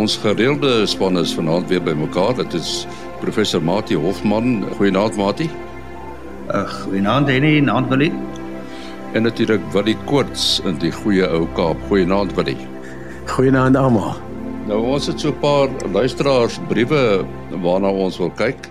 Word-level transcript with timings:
Ons 0.00 0.14
gereelde 0.16 0.86
span 0.88 1.18
is 1.20 1.34
vanaand 1.36 1.68
weer 1.68 1.82
bymekaar. 1.84 2.32
Dit 2.38 2.54
is 2.56 2.86
professor 3.20 3.60
Mati 3.60 3.98
Hofman. 4.00 4.62
Goeienaand 4.78 5.16
Mati. 5.20 5.44
Ag, 6.48 6.70
goeienaand 6.86 7.28
Henny, 7.28 7.58
naand 7.60 7.90
Willie. 7.92 8.12
En 9.12 9.22
natuurlik 9.28 9.60
Willie 9.74 9.96
Koorts 10.08 10.62
in 10.64 10.78
die 10.80 10.92
goeie 11.02 11.26
ou 11.28 11.44
Kaap. 11.52 11.76
Goeienaand 11.90 12.32
Willie. 12.38 12.56
Goeienaand 13.28 13.76
almal. 13.76 14.16
Nou 14.70 14.78
ons 14.94 15.06
het 15.10 15.20
so 15.20 15.34
'n 15.34 15.38
paar 15.44 15.68
luisteraars 15.92 16.56
briewe 16.68 17.26
waarna 17.60 17.90
ons 17.92 18.16
wil 18.18 18.30
kyk. 18.30 18.70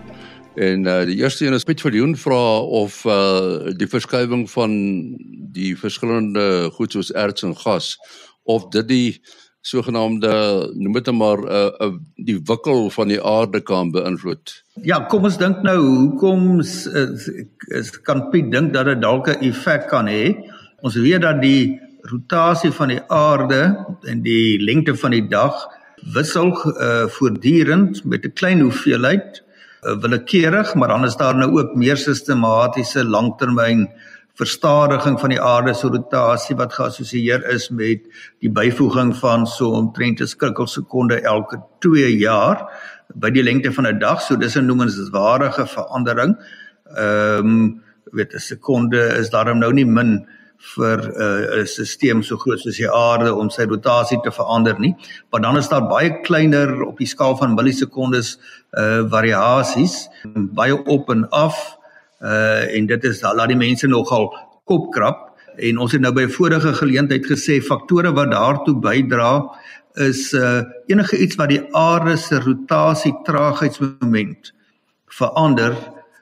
En 0.55 0.87
uh, 0.87 1.05
die 1.05 1.21
eerste 1.21 1.45
een 1.45 1.53
is 1.53 1.63
Piet 1.63 1.81
Viljoen 1.81 2.17
vra 2.17 2.57
of 2.59 3.05
uh, 3.05 3.69
die 3.77 3.87
verskywing 3.87 4.49
van 4.49 4.71
die 5.53 5.77
verskillende 5.77 6.71
goed 6.73 6.91
soos 6.91 7.13
erts 7.13 7.43
en 7.43 7.55
gas 7.55 7.97
of 8.43 8.65
dit 8.73 8.87
die 8.87 9.21
sogenaamde 9.61 10.31
noem 10.75 10.93
dit 10.93 11.11
maar 11.11 11.37
'n 11.37 11.47
uh, 11.47 11.87
uh, 11.87 11.93
die 12.15 12.39
wikkel 12.43 12.89
van 12.89 13.07
die 13.07 13.23
aarde 13.23 13.61
kan 13.61 13.91
beïnvloed. 13.91 14.63
Ja, 14.83 14.99
kom 14.99 15.23
ons 15.23 15.37
dink 15.37 15.61
nou, 15.61 15.79
hoekom 15.79 16.59
is, 16.59 16.87
is 17.67 17.91
kan 18.01 18.29
Piet 18.29 18.51
dink 18.51 18.73
dat 18.73 18.85
dit 18.85 19.01
dalk 19.01 19.27
'n 19.27 19.43
effek 19.49 19.87
kan 19.87 20.07
hê? 20.07 20.35
Ons 20.81 20.95
weet 20.95 21.21
dat 21.21 21.41
die 21.41 21.79
rotasie 22.01 22.71
van 22.71 22.87
die 22.87 23.01
aarde 23.07 23.85
en 24.07 24.21
die 24.21 24.59
lengte 24.63 24.95
van 24.95 25.11
die 25.11 25.27
dag 25.27 25.67
wissel 26.13 26.53
uh, 26.55 27.07
voortdurend 27.07 28.03
met 28.05 28.25
'n 28.25 28.33
klein 28.33 28.59
hoeveelheid 28.59 29.43
uh, 29.83 29.99
willekeurig, 29.99 30.75
maar 30.75 30.87
dan 30.87 31.05
is 31.05 31.15
daar 31.15 31.35
nou 31.35 31.59
ook 31.59 31.75
meer 31.75 31.97
sistematiese 31.97 33.03
langtermyn 33.05 33.89
verstadiging 34.39 35.19
van 35.19 35.33
die 35.33 35.41
aarde 35.41 35.73
se 35.75 35.87
rotasie 35.91 36.55
wat 36.59 36.73
geassosieer 36.73 37.43
is 37.51 37.67
met 37.69 38.05
die 38.39 38.51
byvoeging 38.51 39.11
van 39.19 39.45
so 39.47 39.73
omtrent 39.75 40.21
'n 40.21 40.27
skrikkelsekonde 40.27 41.21
elke 41.21 41.59
2 41.79 42.17
jaar 42.17 42.63
by 43.15 43.29
die 43.29 43.43
lengte 43.43 43.71
van 43.73 43.87
'n 43.87 43.99
dag. 43.99 44.21
So 44.21 44.35
dis 44.35 44.55
'n 44.55 44.65
noemenswaardige 44.65 45.67
verandering. 45.67 46.37
Ehm 46.95 47.45
um, 47.45 47.81
weet 48.11 48.33
'n 48.33 48.39
sekonde 48.39 49.01
is 49.19 49.29
daarom 49.29 49.59
nou 49.59 49.73
nie 49.73 49.85
min 49.85 50.27
vir 50.75 50.99
uh, 50.99 51.55
'n 51.55 51.59
uh, 51.59 51.65
stelsel 51.65 52.23
so 52.23 52.37
groot 52.37 52.59
soos 52.59 52.77
die 52.77 52.91
aarde 52.91 53.33
om 53.33 53.49
sy 53.49 53.63
rotasie 53.63 54.19
te 54.23 54.31
verander 54.31 54.79
nie. 54.79 54.95
Maar 55.31 55.41
dan 55.41 55.57
is 55.57 55.69
daar 55.69 55.87
baie 55.87 56.21
kleiner 56.21 56.83
op 56.83 56.97
die 56.97 57.07
skaal 57.07 57.37
van 57.37 57.55
millisekondes 57.55 58.39
uh 58.77 59.03
variasies, 59.09 60.09
baie 60.35 60.83
op 60.85 61.09
en 61.09 61.29
af 61.29 61.78
uh 62.21 62.75
en 62.75 62.87
dit 62.87 63.03
is 63.03 63.21
laat 63.21 63.47
die 63.47 63.59
mense 63.59 63.87
nogal 63.87 64.29
kopkrap 64.65 65.27
en 65.57 65.77
ons 65.77 65.91
het 65.91 66.01
nou 66.01 66.11
by 66.15 66.27
vorige 66.31 66.73
geleentheid 66.73 67.25
gesê 67.27 67.59
faktore 67.63 68.11
wat 68.15 68.31
daartoe 68.31 68.75
bydra 68.83 69.31
is 70.07 70.33
uh 70.33 70.63
enige 70.87 71.17
iets 71.17 71.39
wat 71.39 71.49
die 71.49 71.61
aarde 71.75 72.17
se 72.17 72.39
rotasie 72.43 73.13
traagheidsmoment 73.25 74.53
verander 75.19 75.75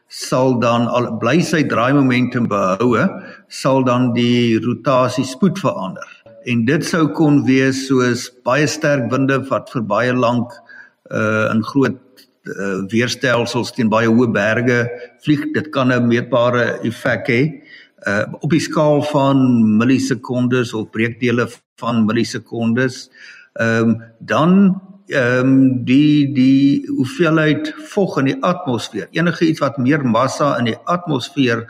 sal 0.07 0.55
dan 0.59 0.87
al 0.87 1.09
bly 1.19 1.41
sy 1.43 1.63
draai-momentum 1.67 2.47
behoue 2.47 3.03
sal 3.51 3.83
dan 3.83 4.13
die 4.15 4.59
rotasie 4.63 5.25
spoed 5.27 5.59
verander. 5.59 6.07
En 6.47 6.63
dit 6.65 6.85
sou 6.85 7.07
kon 7.11 7.41
wees 7.43 7.87
soos 7.89 8.29
baie 8.47 8.67
sterk 8.67 9.09
winde 9.11 9.41
wat 9.49 9.71
vir 9.73 9.83
baie 9.83 10.13
lank 10.15 10.53
uh 11.11 11.51
in 11.51 11.63
groot 11.63 11.99
uh, 12.49 12.83
weerstelsels 12.91 13.71
teen 13.75 13.89
baie 13.89 14.09
hoë 14.09 14.31
berge 14.33 14.79
vlieg 15.25 15.47
dit 15.53 15.69
kan 15.71 15.91
'n 15.91 16.07
meetbare 16.07 16.79
effek 16.83 17.27
hê. 17.27 17.41
Uh, 18.07 18.25
op 18.41 18.49
die 18.49 18.61
skaal 18.61 19.01
van 19.11 19.37
millisekondes 19.77 20.73
of 20.73 20.91
breekdele 20.91 21.47
van 21.79 22.05
millisekondes 22.05 23.09
ehm 23.59 23.89
um, 23.89 24.03
dan 24.19 24.81
ehm 25.07 25.39
um, 25.39 25.85
die 25.85 26.33
die 26.33 26.87
hoeveelheid 26.87 27.73
vog 27.93 28.17
in 28.19 28.25
die 28.25 28.41
atmosfeer. 28.41 29.07
Enige 29.11 29.47
iets 29.47 29.59
wat 29.59 29.77
meer 29.77 30.05
massa 30.05 30.57
in 30.59 30.65
die 30.65 30.77
atmosfeer 30.85 31.65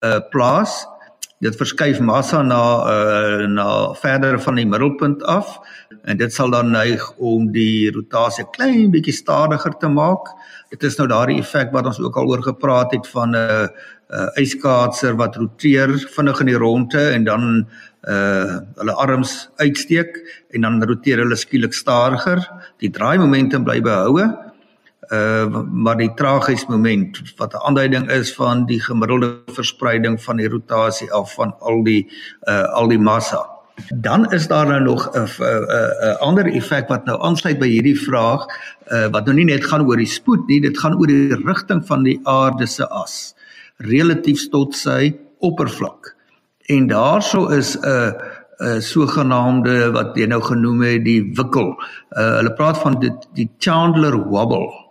uh, 0.00 0.20
plaas 0.30 0.86
dit 1.42 1.56
verskuif 1.58 1.98
massa 2.00 2.42
na 2.46 2.62
uh, 2.86 3.46
na 3.50 3.68
verder 3.98 4.38
van 4.40 4.60
die 4.60 4.66
middelpunt 4.66 5.24
af 5.26 5.56
en 6.06 6.18
dit 6.18 6.34
sal 6.34 6.50
dan 6.54 6.70
neig 6.70 7.02
om 7.18 7.48
die 7.54 7.90
rotasie 7.94 8.46
klein 8.54 8.92
bietjie 8.94 9.14
stadiger 9.14 9.74
te 9.78 9.90
maak. 9.90 10.30
Dit 10.70 10.86
is 10.86 10.96
nou 10.98 11.08
daardie 11.10 11.40
effek 11.42 11.74
wat 11.74 11.88
ons 11.90 12.00
ook 12.00 12.16
al 12.16 12.30
oor 12.30 12.42
gepraat 12.46 12.94
het 12.94 13.08
van 13.10 13.34
'n 13.34 13.42
uh, 13.42 13.66
uh, 14.12 14.28
yskaatser 14.36 15.16
wat 15.16 15.36
roteer 15.36 15.94
vinnig 16.16 16.40
in 16.40 16.50
die 16.52 16.60
ronde 16.60 17.10
en 17.10 17.24
dan 17.24 17.66
uh 18.02 18.58
hulle 18.80 18.94
arms 18.98 19.48
uitsteek 19.62 20.16
en 20.50 20.64
dan 20.66 20.82
roteer 20.82 21.18
hulle 21.22 21.36
skielik 21.36 21.72
stadiger. 21.72 22.42
Die 22.82 22.90
draai-momentum 22.90 23.64
bly 23.64 23.80
behoue. 23.80 24.26
Uh 25.10 25.62
maar 25.70 25.96
die 25.96 26.14
traagheidsmoment 26.14 27.34
wat 27.36 27.54
'n 27.54 27.64
aanduiding 27.66 28.10
is 28.10 28.34
van 28.34 28.66
die 28.66 28.80
gemiddelde 28.80 29.42
verspreiding 29.46 30.22
van 30.22 30.36
die 30.36 30.48
rotasie 30.48 31.12
af 31.12 31.34
van 31.34 31.54
al 31.58 31.82
die 31.84 32.10
uh 32.48 32.62
al 32.62 32.88
die 32.88 32.98
massa. 32.98 33.46
Dan 33.94 34.32
is 34.32 34.46
daar 34.46 34.66
nou 34.66 34.80
nog 34.80 35.10
'n 35.14 35.26
'n 35.40 36.16
ander 36.20 36.46
effek 36.46 36.88
wat 36.88 37.04
nou 37.04 37.22
aansluit 37.22 37.58
by 37.58 37.66
hierdie 37.68 38.00
vraag 38.00 38.46
uh, 38.92 39.06
wat 39.06 39.24
nou 39.24 39.34
nie 39.34 39.44
net 39.44 39.64
gaan 39.64 39.86
oor 39.86 39.96
die 39.96 40.06
spoed 40.06 40.46
nie, 40.46 40.60
dit 40.60 40.78
gaan 40.78 40.98
oor 40.98 41.06
die 41.06 41.34
rigting 41.44 41.86
van 41.86 42.02
die 42.02 42.20
aarde 42.22 42.66
se 42.66 42.88
as 42.88 43.34
relatief 43.76 44.48
tot 44.48 44.74
sy 44.74 45.16
oppervlak. 45.38 46.16
En 46.66 46.86
daarso 46.86 47.48
is 47.48 47.76
'n 47.76 47.86
uh, 47.88 48.12
uh, 48.58 48.80
sogenaamde 48.80 49.90
wat 49.90 50.16
jy 50.16 50.26
nou 50.26 50.42
genoem 50.42 50.82
het 50.82 51.04
die 51.04 51.32
wikkel. 51.34 51.74
Uh, 52.10 52.36
hulle 52.36 52.52
praat 52.52 52.78
van 52.78 53.00
dit 53.00 53.28
die 53.34 53.50
Chandler 53.58 54.16
wobble 54.28 54.81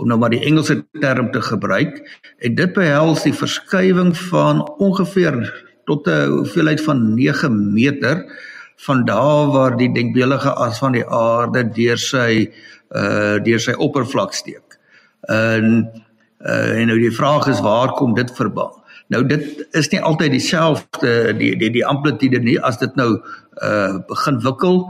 om 0.00 0.08
nou 0.08 0.18
maar 0.20 0.32
die 0.32 0.44
Engelse 0.48 0.80
term 1.00 1.30
te 1.34 1.42
gebruik 1.44 2.00
en 2.40 2.54
dit 2.58 2.72
behels 2.76 3.24
die 3.26 3.36
verskywing 3.36 4.14
van 4.30 4.64
ongeveer 4.80 5.42
tot 5.84 6.08
'n 6.08 6.30
hoeveelheid 6.40 6.80
van 6.80 7.14
9 7.14 7.72
meter 7.72 8.24
van 8.76 9.04
daar 9.04 9.46
waar 9.52 9.76
die 9.76 9.92
denkbeeldige 9.92 10.52
as 10.52 10.78
van 10.78 10.92
die 10.92 11.06
aarde 11.06 11.64
deur 11.68 11.98
sy 11.98 12.50
uh 12.90 13.38
deur 13.44 13.60
sy 13.60 13.72
oppervlak 13.72 14.32
steek. 14.32 14.78
En 15.28 15.90
uh 16.40 16.78
en 16.80 16.86
nou 16.86 16.98
die 16.98 17.14
vraag 17.14 17.46
is 17.46 17.60
waar 17.60 17.92
kom 17.98 18.14
dit 18.14 18.30
verband? 18.36 18.74
Nou 19.10 19.26
dit 19.26 19.66
is 19.70 19.90
nie 19.90 20.00
altyd 20.00 20.30
dieselfde 20.30 21.36
die 21.36 21.56
die 21.58 21.70
die 21.70 21.86
amplitude 21.86 22.38
nie 22.38 22.58
as 22.60 22.78
dit 22.78 22.96
nou 22.96 23.10
uh 23.62 23.98
begin 24.08 24.40
wikkel 24.40 24.86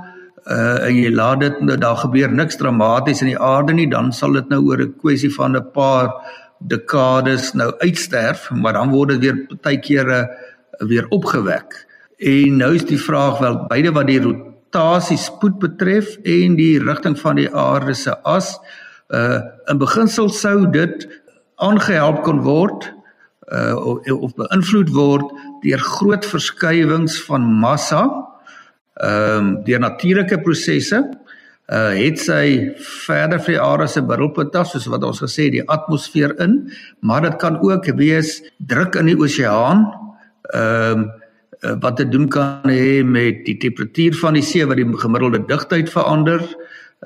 uh 0.47 0.87
en 0.87 0.97
jy 0.97 1.11
laat 1.13 1.41
dit 1.41 1.61
nou 1.61 1.77
daar 1.77 1.97
gebeur 1.97 2.33
niks 2.33 2.57
dramaties 2.57 3.21
in 3.21 3.33
die 3.33 3.41
aarde 3.41 3.73
nie 3.73 3.89
dan 3.91 4.13
sal 4.13 4.33
dit 4.33 4.49
nou 4.49 4.61
oor 4.67 4.81
'n 4.81 4.95
kwessie 5.01 5.33
van 5.35 5.57
'n 5.57 5.71
paar 5.73 6.15
dekades 6.61 7.53
nou 7.55 7.73
uitsterf 7.81 8.51
maar 8.51 8.73
dan 8.73 8.91
word 8.91 9.09
dit 9.09 9.21
weer 9.21 9.47
baie 9.63 9.81
kere 9.81 10.29
weer 10.79 11.07
opgewek. 11.09 11.87
En 12.19 12.57
nou 12.57 12.75
is 12.75 12.85
die 12.85 13.01
vraag 13.01 13.39
wel 13.39 13.67
beide 13.69 13.93
wat 13.93 14.07
die 14.07 14.21
rotasie 14.21 15.19
spoed 15.19 15.59
betref 15.59 16.17
en 16.23 16.57
die 16.57 16.79
rigting 16.83 17.19
van 17.19 17.37
die 17.37 17.49
aarde 17.55 17.95
se 17.95 18.17
as 18.23 18.59
uh 19.09 19.41
in 19.67 19.79
beginsel 19.79 20.29
sou 20.29 20.71
dit 20.71 21.07
aangehelp 21.57 22.23
kon 22.23 22.43
word 22.43 22.93
uh 23.53 23.77
of, 23.77 24.11
of 24.11 24.35
beïnvloed 24.35 24.93
word 24.95 25.33
deur 25.65 25.79
groot 25.79 26.27
verskywings 26.27 27.19
van 27.27 27.43
massa 27.43 28.05
ehm 29.01 29.39
um, 29.39 29.53
deur 29.65 29.81
natuurlike 29.81 30.41
prosesse 30.45 31.01
uh 31.71 31.93
het 31.95 32.19
sy 32.19 32.75
verder 33.07 33.39
vir 33.39 33.55
die 33.55 33.63
aarde 33.63 33.87
se 33.89 34.03
middelpunt 34.03 34.57
af 34.59 34.69
soos 34.73 34.89
wat 34.91 35.05
ons 35.07 35.23
gesê 35.23 35.51
die 35.55 35.63
atmosfeer 35.77 36.35
in 36.43 36.57
maar 37.01 37.23
dit 37.23 37.37
kan 37.39 37.61
ook 37.63 37.87
wees 37.97 38.41
druk 38.59 38.99
in 39.01 39.13
die 39.13 39.19
oseaan 39.19 39.87
ehm 40.55 40.99
um, 40.99 41.09
wat 41.81 41.97
te 41.97 42.09
doen 42.09 42.29
kan 42.29 42.65
hê 42.65 43.05
met 43.05 43.45
die 43.45 43.59
temperatuur 43.61 44.15
van 44.17 44.35
die 44.35 44.43
see 44.43 44.65
wat 44.65 44.79
die 44.81 44.87
gemiddelde 45.03 45.45
digtheid 45.47 45.91
verander 45.93 46.41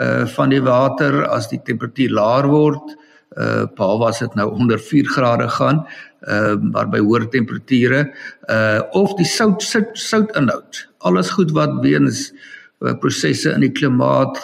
uh 0.01 0.27
van 0.37 0.51
die 0.51 0.63
water 0.63 1.25
as 1.27 1.49
die 1.51 1.61
temperatuur 1.63 2.11
laer 2.11 2.47
word 2.51 2.95
uh 3.37 3.67
paal 3.75 3.99
was 3.99 4.19
dit 4.19 4.35
nou 4.35 4.51
onder 4.55 4.79
4 4.79 5.07
grade 5.17 5.49
gaan 5.49 5.87
uh 6.29 6.55
maar 6.73 6.89
by 6.89 6.99
hoër 6.99 7.29
temperature 7.29 8.07
uh 8.51 8.81
of 8.91 9.15
die 9.19 9.27
sout 9.27 9.63
sout 9.63 9.99
soutinhoud 9.99 10.89
alles 10.99 11.31
goed 11.31 11.51
wat 11.51 11.81
weens 11.83 12.33
uh, 12.81 12.95
prosesse 13.01 13.53
in 13.53 13.61
die 13.61 13.73
klimaat 13.73 14.39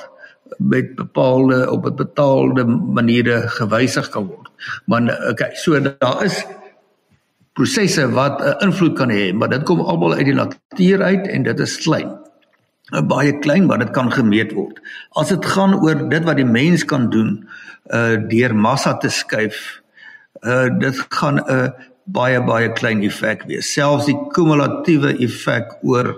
met 0.59 0.95
bepaalde 0.95 1.71
op 1.71 1.87
'n 1.87 1.95
betaalde 1.95 2.65
maniere 2.67 3.49
gewysig 3.49 4.09
kan 4.09 4.27
word. 4.27 4.49
Maar 4.85 5.29
okay, 5.31 5.55
so 5.55 5.81
daar 5.81 6.25
is 6.25 6.47
prosesse 7.53 8.11
wat 8.11 8.41
'n 8.41 8.45
uh, 8.45 8.55
invloed 8.59 8.97
kan 8.97 9.11
hê, 9.11 9.33
maar 9.35 9.49
dit 9.49 9.63
kom 9.63 9.81
almal 9.81 10.15
uit 10.15 10.25
die 10.25 10.35
natuur 10.35 11.03
uit 11.03 11.27
en 11.27 11.43
dit 11.43 11.61
is 11.61 11.77
klein. 11.77 12.20
Uh, 12.91 13.03
baie 13.07 13.39
klein, 13.39 13.67
maar 13.67 13.79
dit 13.79 13.91
kan 13.91 14.11
gemeet 14.13 14.53
word. 14.53 14.81
As 15.19 15.29
dit 15.29 15.45
gaan 15.47 15.77
oor 15.79 16.09
dit 16.11 16.25
wat 16.25 16.37
die 16.37 16.49
mens 16.49 16.85
kan 16.85 17.11
doen 17.11 17.49
uh 17.95 18.17
deur 18.31 18.55
massa 18.55 18.95
te 18.99 19.09
skuif, 19.11 19.81
uh 20.43 20.69
dit 20.79 21.07
gaan 21.09 21.39
'n 21.39 21.51
uh, 21.51 21.71
baie 22.05 22.41
baie 22.43 22.73
klein 22.73 23.03
effek 23.07 23.47
wees. 23.47 23.73
Selfs 23.75 24.07
die 24.11 24.17
kumulatiewe 24.35 25.15
effek 25.23 25.79
oor 25.83 26.15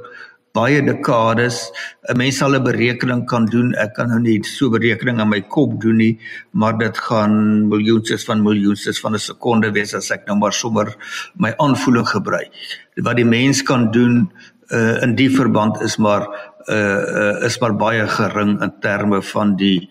baie 0.56 0.82
dekades. 0.84 1.70
'n 2.08 2.16
Mens 2.16 2.38
sal 2.38 2.54
'n 2.56 2.64
berekening 2.64 3.26
kan 3.26 3.46
doen. 3.46 3.74
Ek 3.74 3.94
kan 3.94 4.08
nou 4.08 4.20
nie 4.20 4.42
so 4.44 4.66
'n 4.66 4.72
berekening 4.78 5.20
in 5.20 5.28
my 5.28 5.40
kop 5.40 5.80
doen 5.80 5.96
nie, 5.96 6.18
maar 6.52 6.78
dit 6.78 6.96
gaan 6.98 7.68
miljoenses 7.68 8.24
van 8.24 8.42
miljoenses 8.42 9.00
van 9.00 9.14
'n 9.14 9.18
sekonde 9.18 9.72
wees 9.72 9.94
as 9.94 10.10
ek 10.10 10.26
nou 10.26 10.36
maar 10.36 10.52
sommer 10.52 10.94
my 11.36 11.54
aanvoeling 11.56 12.08
gebruik. 12.08 12.50
Wat 12.96 13.16
die 13.16 13.24
mens 13.24 13.62
kan 13.62 13.90
doen 13.90 14.30
uh, 14.72 15.02
in 15.02 15.14
die 15.14 15.30
verband 15.30 15.80
is 15.80 15.96
maar 15.96 16.26
uh, 16.68 16.76
uh, 16.76 17.44
is 17.46 17.58
maar 17.60 17.76
baie 17.76 18.06
gering 18.08 18.60
in 18.62 18.74
terme 18.80 19.22
van 19.22 19.56
die 19.56 19.88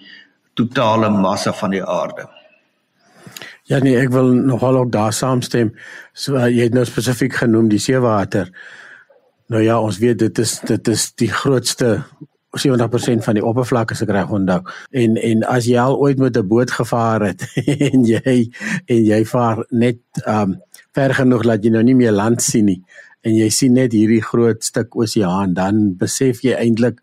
totale 0.53 1.09
massa 1.09 1.53
van 1.53 1.75
die 1.75 1.83
aarde. 1.83 2.27
Ja 3.69 3.79
nee, 3.79 3.95
ek 3.97 4.12
wil 4.12 4.33
nogal 4.33 4.77
ook 4.77 4.91
daar 4.91 5.13
saamstem. 5.13 5.71
So 6.13 6.35
uh, 6.35 6.50
jy 6.50 6.68
het 6.69 6.75
nou 6.75 6.85
spesifiek 6.85 7.38
genoem 7.44 7.69
die 7.71 7.79
seewater. 7.79 8.51
Nou 9.51 9.62
ja, 9.63 9.79
ons 9.79 10.00
weet 10.00 10.19
dit 10.19 10.44
is 10.44 10.59
dit 10.68 10.88
is 10.91 11.12
die 11.19 11.29
grootste 11.31 12.01
70% 12.51 13.23
van 13.23 13.38
die 13.38 13.45
oppervlak 13.45 13.94
as 13.94 14.01
ek 14.03 14.12
reg 14.12 14.31
onthou. 14.31 14.59
En 14.91 15.15
en 15.15 15.45
as 15.47 15.69
jy 15.69 15.79
al 15.79 15.95
ooit 16.00 16.19
met 16.19 16.38
'n 16.38 16.47
boot 16.47 16.71
gevaar 16.71 17.29
het 17.31 17.47
en 17.91 18.03
jy 18.03 18.51
en 18.85 19.06
jy 19.06 19.21
vaar 19.25 19.63
net 19.69 20.01
um 20.27 20.59
ver 20.91 21.13
genoeg 21.15 21.44
dat 21.47 21.63
jy 21.63 21.71
nou 21.71 21.83
nie 21.83 21.95
meer 21.95 22.12
land 22.12 22.41
sien 22.41 22.65
nie 22.65 22.81
en 23.21 23.35
jy 23.35 23.50
sien 23.50 23.73
net 23.73 23.94
hierdie 23.94 24.23
groot 24.23 24.63
stuk 24.63 24.95
oseaan, 24.95 25.53
dan 25.53 25.95
besef 25.97 26.41
jy 26.45 26.53
eintlik 26.57 27.01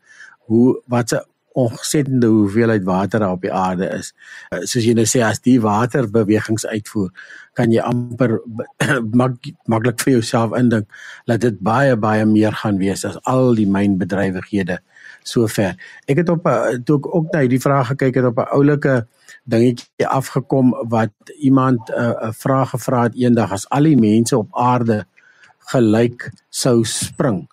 hoe 0.49 0.81
wat 0.87 1.13
'n 1.13 1.27
ontsettende 1.59 2.27
hoeveelheid 2.27 2.85
water 2.85 3.21
daar 3.21 3.35
op 3.35 3.43
die 3.43 3.53
aarde 3.53 3.89
is. 3.99 4.13
Uh, 4.51 4.61
soos 4.63 4.85
jy 4.85 4.95
nou 4.95 5.07
sê 5.09 5.23
as 5.27 5.41
die 5.43 5.59
water 5.61 6.07
bewegings 6.11 6.67
uitvoer, 6.67 7.11
kan 7.59 7.73
jy 7.75 7.83
amper 7.83 8.39
mak, 9.21 9.51
maklik 9.67 10.01
vir 10.05 10.19
jouself 10.19 10.55
indink 10.59 10.87
dat 11.27 11.41
dit 11.41 11.59
baie 11.61 11.97
baie 11.97 12.27
meer 12.27 12.55
gaan 12.63 12.79
wees 12.79 13.05
as 13.09 13.19
al 13.25 13.55
die 13.59 13.67
mynbedrywighede 13.67 14.79
sover. 15.27 15.75
Ek 16.07 16.23
het 16.23 16.31
op 16.33 16.47
toe 16.87 16.99
ek 16.99 17.09
ook 17.15 17.33
net 17.35 17.51
die 17.51 17.63
vraag 17.63 17.93
gekyk 17.93 18.21
het 18.21 18.31
op 18.31 18.39
'n 18.39 18.53
oulike 18.55 19.07
dingetjie 19.45 20.07
afgekom 20.07 20.75
wat 20.89 21.13
iemand 21.41 21.91
uh, 21.91 21.97
'n 21.97 22.29
uh, 22.29 22.33
vraag 22.33 22.71
gevra 22.71 23.03
het 23.03 23.17
eendag 23.17 23.53
as 23.53 23.69
al 23.69 23.83
die 23.83 23.97
mense 23.97 24.39
op 24.39 24.49
aarde 24.53 25.07
gelyk 25.73 26.31
sou 26.51 26.83
spring. 26.85 27.47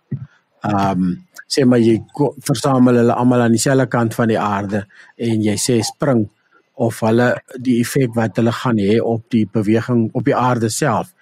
Ehm 0.66 1.06
um, 1.06 1.14
sê 1.46 1.66
maar 1.70 1.80
jy 1.80 2.00
versamel 2.48 2.98
hulle 3.02 3.14
almal 3.14 3.46
aan 3.46 3.54
dieselfde 3.54 3.86
kant 3.92 4.16
van 4.18 4.32
die 4.32 4.40
aarde 4.42 4.86
en 5.28 5.44
jy 5.46 5.54
sê 5.62 5.76
spring 5.86 6.24
of 6.86 7.00
hulle 7.06 7.28
die 7.68 7.78
effek 7.84 8.16
wat 8.18 8.40
hulle 8.40 8.52
gaan 8.52 8.82
hê 8.82 8.98
op 9.00 9.28
die 9.32 9.46
beweging 9.46 10.08
op 10.14 10.26
die 10.26 10.36
aarde 10.36 10.72
self. 10.74 11.14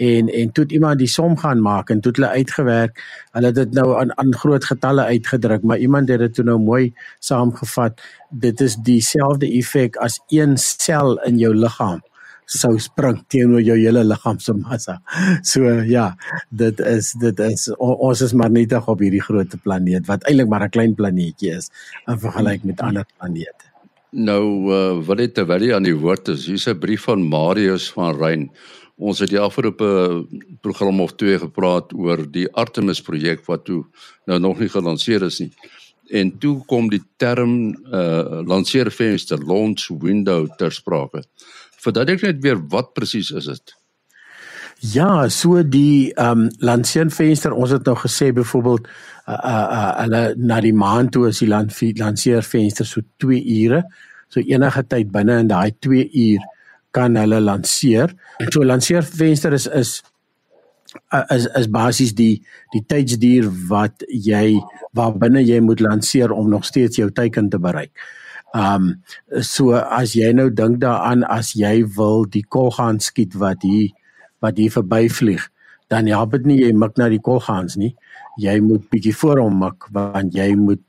En 0.00 0.28
en 0.32 0.52
toe 0.56 0.66
iemand 0.76 1.00
die 1.00 1.08
som 1.08 1.36
gaan 1.36 1.62
maak 1.64 1.90
en 1.90 2.00
toe 2.04 2.12
hulle 2.16 2.28
uitgewerk. 2.36 3.00
Hulle 3.32 3.50
het 3.50 3.58
dit 3.62 3.72
nou 3.80 3.88
aan 4.00 4.12
aan 4.18 4.36
groot 4.42 4.64
getalle 4.64 5.08
uitgedruk 5.14 5.64
maar 5.64 5.78
iemand 5.78 6.12
het 6.12 6.20
dit 6.26 6.34
toe 6.34 6.44
nou 6.44 6.58
mooi 6.58 6.92
saamgevat. 7.18 8.00
Dit 8.30 8.60
is 8.60 8.76
dieselfde 8.76 9.48
effek 9.48 9.96
as 9.96 10.20
een 10.28 10.56
sel 10.58 11.18
in 11.24 11.38
jou 11.38 11.54
liggaam 11.56 12.04
sou 12.50 12.74
spring 12.82 13.20
teenoor 13.30 13.62
jou 13.62 13.76
hele 13.78 14.02
liggaam 14.04 14.38
se 14.42 14.54
massa. 14.56 14.98
So 15.46 15.70
ja, 15.86 16.10
dit 16.50 16.80
is 16.80 17.12
dit 17.20 17.40
is 17.46 17.68
ons 17.78 18.22
is 18.26 18.34
maar 18.34 18.50
net 18.50 18.74
op 18.80 19.00
hierdie 19.00 19.22
groot 19.22 19.54
planeet 19.64 20.08
wat 20.10 20.26
eintlik 20.26 20.48
maar 20.50 20.66
'n 20.66 20.74
klein 20.76 20.94
planeetjie 20.94 21.56
is 21.56 21.70
in 22.08 22.18
vergelyking 22.18 22.64
met 22.72 22.80
ander 22.80 23.06
planete. 23.18 23.70
Nou 24.10 24.44
uh, 24.74 25.06
wat 25.06 25.18
het 25.18 25.34
terwyl 25.34 25.62
jy 25.62 25.74
aan 25.74 25.86
die 25.86 25.94
woord 25.94 26.28
is, 26.28 26.46
hier's 26.46 26.66
'n 26.66 26.78
brief 26.78 27.06
van 27.06 27.22
Marius 27.22 27.90
van 27.92 28.16
Rein. 28.18 28.50
Ons 28.98 29.18
het 29.18 29.30
die 29.30 29.40
afgelope 29.40 30.26
program 30.60 31.00
of 31.00 31.14
twee 31.14 31.38
gepraat 31.38 31.92
oor 31.94 32.26
die 32.30 32.48
Artemis 32.52 33.00
projek 33.00 33.46
wat 33.46 33.64
toe 33.64 33.84
nou 34.26 34.38
nog 34.38 34.58
nie 34.58 34.68
gelanseer 34.68 35.22
is 35.22 35.40
nie. 35.40 35.52
En 36.10 36.38
toe 36.38 36.64
kom 36.66 36.90
die 36.90 37.02
term 37.16 37.76
uh 37.92 38.42
lanseervenster 38.42 39.38
launch 39.38 39.88
window 40.00 40.48
ter 40.58 40.72
sprake 40.72 41.22
verduidelik 41.84 42.22
net 42.22 42.42
weer 42.44 42.60
wat 42.72 42.92
presies 42.96 43.30
is 43.30 43.48
dit? 43.50 43.76
Ja, 44.80 45.28
so 45.28 45.60
die 45.62 46.12
ehm 46.14 46.46
um, 46.46 46.50
lanseervenster, 46.64 47.52
ons 47.52 47.74
het 47.74 47.84
nou 47.84 47.96
gesê 48.00 48.30
byvoorbeeld 48.32 48.86
uh 49.28 49.34
uh 49.48 49.90
hulle 50.00 50.22
uh, 50.30 50.36
na 50.36 50.60
die 50.64 50.72
maan 50.72 51.10
toe 51.12 51.26
is 51.28 51.42
die 51.42 51.48
land 51.48 51.74
lanseervenster 51.98 52.86
so 52.86 53.02
2 53.18 53.42
ure. 53.64 53.82
So 54.28 54.40
enige 54.40 54.82
tyd 54.88 55.10
binne 55.12 55.38
in 55.42 55.48
daai 55.48 55.74
2 55.78 56.08
uur 56.24 56.46
kan 56.90 57.16
hulle 57.16 57.40
lanseer. 57.40 58.14
So 58.48 58.64
lanseervenster 58.64 59.52
is 59.52 59.66
is 59.66 60.02
uh, 61.12 61.24
is 61.30 61.46
is 61.46 61.68
basies 61.68 62.14
die 62.14 62.40
die 62.72 62.82
tydsduur 62.86 63.50
wat 63.68 64.04
jy 64.08 64.60
waar 64.96 65.12
binne 65.12 65.42
jy 65.44 65.60
moet 65.60 65.80
lanseer 65.80 66.32
om 66.32 66.48
nog 66.48 66.64
steeds 66.64 66.96
jou 66.96 67.10
teiken 67.10 67.50
te 67.50 67.58
bereik. 67.58 67.92
Ehm 68.54 68.90
um, 69.30 69.42
so 69.46 69.78
as 69.78 70.16
jy 70.18 70.32
nou 70.34 70.48
dink 70.50 70.80
daaraan 70.82 71.22
as 71.22 71.52
jy 71.54 71.84
wil 71.96 72.24
die 72.26 72.42
kolgaan 72.42 72.98
skiet 72.98 73.36
wat 73.38 73.62
hier 73.62 73.92
wat 74.42 74.58
hier 74.58 74.72
verbyvlieg, 74.74 75.44
dan 75.88 76.06
help 76.10 76.32
dit 76.32 76.46
nie 76.46 76.60
jy 76.64 76.72
mik 76.74 76.96
na 76.98 77.08
die 77.12 77.22
kolgaans 77.22 77.76
nie. 77.76 77.94
Jy 78.40 78.58
moet 78.64 78.88
bietjie 78.90 79.14
voor 79.14 79.44
hom 79.44 79.60
mik 79.62 79.86
want 79.94 80.34
jy 80.34 80.54
moet 80.58 80.82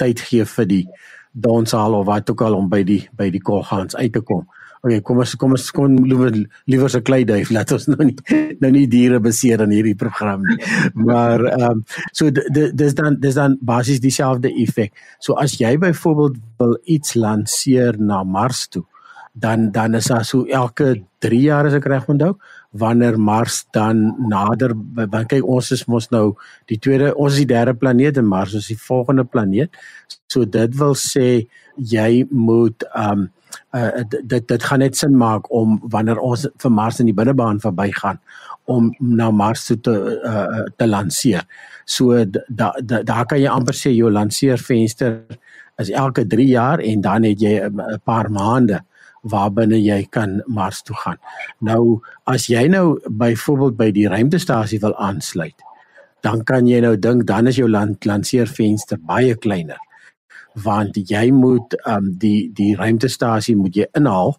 tyd 0.00 0.20
gee 0.20 0.44
vir 0.44 0.68
die 0.70 0.84
donsal 1.32 1.94
of 1.98 2.06
wat 2.06 2.30
ook 2.30 2.42
al 2.42 2.56
om 2.56 2.70
by 2.72 2.82
die 2.86 3.02
by 3.16 3.28
die 3.30 3.42
kolgaans 3.42 3.96
uit 3.96 4.12
te 4.12 4.24
kom. 4.24 4.46
Okay, 4.78 5.00
kom 5.02 5.18
ons 5.18 5.34
kom 5.34 5.54
ons 5.56 5.70
kom 5.74 5.96
liewer 6.06 6.34
liewer 6.70 6.92
se 6.92 7.00
klei 7.02 7.24
duif 7.26 7.50
laat 7.56 7.72
ons 7.74 7.88
nou 7.90 8.04
nie 8.06 8.16
nou 8.62 8.70
nie 8.74 8.86
diere 8.90 9.18
beseer 9.22 9.64
in 9.64 9.74
hierdie 9.74 9.96
program 9.98 10.44
nie. 10.46 10.58
Maar 10.94 11.46
ehm 11.54 11.70
um, 11.70 11.80
so 12.12 12.30
dis 12.30 12.94
dan 12.98 13.18
dis 13.22 13.38
dan 13.38 13.58
basies 13.60 14.02
dieselfde 14.04 14.52
effek. 14.62 14.94
So 15.18 15.34
as 15.34 15.58
jy 15.58 15.74
byvoorbeeld 15.82 16.38
wil 16.62 16.78
iets 16.86 17.16
lanseer 17.18 17.98
na 17.98 18.22
Mars 18.22 18.68
toe, 18.68 18.84
dan 19.34 19.70
dan 19.74 19.94
is 19.94 20.10
daar 20.12 20.24
so 20.24 20.44
elke 20.44 20.94
3 21.18 21.40
jaar 21.42 21.66
as 21.66 21.74
ek 21.74 21.86
reg 21.90 22.06
onthou, 22.10 22.36
wanneer 22.70 23.18
Mars 23.18 23.64
dan 23.74 24.14
nader 24.30 24.74
want 24.94 25.30
kyk 25.30 25.46
ons 25.46 25.72
is 25.74 25.86
mos 25.90 26.10
nou 26.14 26.36
die 26.70 26.78
tweede 26.78 27.14
ons 27.14 27.34
is 27.34 27.42
die 27.42 27.50
derde 27.54 27.74
planeet 27.74 28.18
en 28.18 28.28
Mars 28.28 28.54
is 28.54 28.70
die 28.70 28.78
volgende 28.78 29.24
planeet. 29.24 29.74
So 30.30 30.44
dit 30.44 30.78
wil 30.78 30.94
sê 30.94 31.48
jy 31.76 32.26
moet 32.30 32.86
ehm 32.92 33.26
um, 33.26 33.28
uh, 33.74 34.04
dit 34.08 34.48
dit 34.48 34.62
gaan 34.62 34.78
net 34.78 34.96
sin 34.96 35.16
maak 35.16 35.50
om 35.54 35.78
wanneer 35.92 36.18
ons 36.18 36.46
vir 36.62 36.72
Mars 36.72 37.00
in 37.00 37.10
die 37.10 37.16
binnebaan 37.16 37.60
verbygaan 37.60 38.20
om 38.68 38.90
na 39.00 39.30
Mars 39.30 39.64
toe 39.68 39.78
te 39.80 39.94
uh, 40.24 40.64
te 40.76 40.86
lanseer. 40.86 41.46
So 41.84 42.24
daar 42.48 42.76
da, 42.80 43.02
da 43.02 43.24
kan 43.24 43.40
jy 43.40 43.48
amper 43.52 43.76
sê 43.76 43.94
jou 43.96 44.10
lanseervenster 44.12 45.22
is 45.78 45.90
elke 45.90 46.26
3 46.26 46.46
jaar 46.48 46.82
en 46.82 47.00
dan 47.00 47.24
het 47.24 47.40
jy 47.40 47.54
'n 47.64 48.00
paar 48.04 48.30
maande 48.30 48.82
waarbinne 49.22 49.78
jy 49.80 50.06
kan 50.10 50.42
Mars 50.46 50.82
toe 50.82 50.96
gaan. 50.96 51.18
Nou 51.60 52.00
as 52.24 52.46
jy 52.46 52.68
nou 52.68 53.00
byvoorbeeld 53.08 53.76
by 53.76 53.90
die 53.90 54.08
ruimtestasie 54.08 54.80
wil 54.80 54.96
aansluit, 54.96 55.56
dan 56.22 56.44
kan 56.44 56.66
jy 56.66 56.80
nou 56.80 56.96
dink 56.96 57.26
dan 57.26 57.46
is 57.46 57.56
jou 57.56 57.68
land 57.68 58.04
lanseervenster 58.04 58.98
baie 58.98 59.34
kleiner 59.34 59.78
want 60.54 60.96
jy 60.96 61.30
moet 61.32 61.76
um 61.86 62.12
die 62.18 62.50
die 62.54 62.74
ruimtestasie 62.76 63.56
moet 63.56 63.76
jy 63.76 63.86
inhaal. 63.98 64.36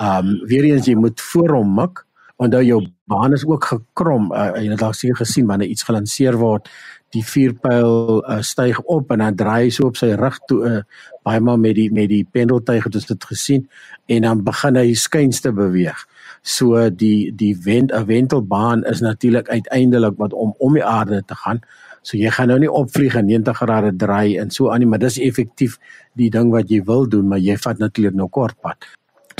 Um 0.00 0.38
weer 0.48 0.64
eens 0.70 0.86
jy 0.86 0.96
moet 0.96 1.20
voor 1.32 1.56
hom 1.60 1.74
mik. 1.74 2.04
Onthou 2.40 2.62
jou 2.64 2.80
baan 3.04 3.32
is 3.36 3.44
ook 3.46 3.64
gekrom. 3.64 4.30
Uh, 4.32 4.54
jy 4.62 4.70
het 4.72 4.82
al 4.82 4.96
seker 4.96 5.20
gesien 5.20 5.46
wanneer 5.46 5.68
iets 5.68 5.84
gelanseer 5.84 6.38
word, 6.40 6.70
die 7.12 7.24
vuurpyl 7.26 8.20
uh, 8.22 8.38
styg 8.46 8.78
op 8.88 9.10
en 9.12 9.24
dan 9.24 9.36
draai 9.36 9.66
hy 9.66 9.72
so 9.74 9.90
op 9.90 9.98
sy 9.98 10.12
rug 10.16 10.38
toe 10.48 10.60
uh, 10.64 10.78
baie 11.26 11.42
maal 11.42 11.58
met 11.60 11.74
die 11.76 11.88
met 11.92 12.08
die 12.08 12.22
pendeltuig 12.24 12.86
het 12.86 12.96
ons 13.00 13.08
dit 13.10 13.26
gesien 13.32 13.66
en 14.08 14.26
dan 14.28 14.44
begin 14.46 14.78
hy 14.80 14.94
skuins 14.94 15.42
te 15.44 15.52
beweeg. 15.52 16.06
So 16.42 16.88
die 16.90 17.32
die 17.36 17.54
wend 17.64 17.92
wentelbaan 18.06 18.84
is 18.84 19.00
natuurlik 19.00 19.48
uiteindelik 19.48 20.16
wat 20.16 20.32
om 20.32 20.54
om 20.58 20.74
die 20.74 20.84
aarde 20.84 21.22
te 21.26 21.34
gaan. 21.34 21.60
So 22.02 22.16
jy 22.16 22.30
gaan 22.32 22.48
nou 22.48 22.58
nie 22.58 22.70
opvlieg 22.72 23.14
en 23.14 23.26
90 23.28 23.56
grade 23.60 23.92
draai 23.96 24.38
en 24.40 24.50
so 24.50 24.70
aan 24.72 24.80
nie, 24.80 24.88
maar 24.88 25.02
dis 25.02 25.18
effektief 25.20 25.76
die 26.16 26.30
ding 26.30 26.50
wat 26.50 26.70
jy 26.72 26.80
wil 26.84 27.08
doen, 27.08 27.28
maar 27.28 27.38
jy 27.38 27.58
vat 27.60 27.78
natuurlik 27.78 28.16
nou 28.16 28.28
kort 28.28 28.56
pad. 28.60 28.88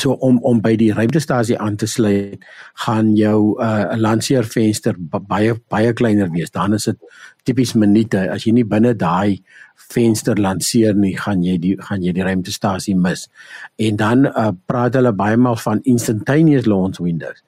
So 0.00 0.16
om 0.26 0.38
om 0.46 0.60
by 0.64 0.74
die 0.80 0.92
ruimtestasie 0.96 1.58
aan 1.60 1.76
te 1.80 1.86
sluit, 1.86 2.44
gaan 2.84 3.14
jou 3.16 3.56
'n 3.58 3.64
uh, 3.64 3.96
lanseervenster 3.96 4.94
baie 4.98 5.54
baie 5.68 5.92
kleiner 5.92 6.30
wees. 6.30 6.50
Dan 6.50 6.74
is 6.74 6.84
dit 6.84 6.98
tipies 7.44 7.74
minute. 7.74 8.30
As 8.30 8.44
jy 8.44 8.52
nie 8.52 8.64
binne 8.64 8.94
daai 8.94 9.42
venster 9.90 10.36
lanseer 10.36 10.94
nie, 10.94 11.16
gaan 11.16 11.42
jy 11.42 11.58
die 11.58 11.76
gaan 11.76 12.02
jy 12.02 12.12
die 12.12 12.24
ruimtestasie 12.24 12.96
mis. 12.96 13.28
En 13.76 13.96
dan 13.96 14.26
uh, 14.26 14.52
praat 14.66 14.94
hulle 14.94 15.12
baie 15.12 15.36
maal 15.36 15.56
van 15.56 15.80
instantaneous 15.84 16.66
launch 16.66 16.98
windows 16.98 17.42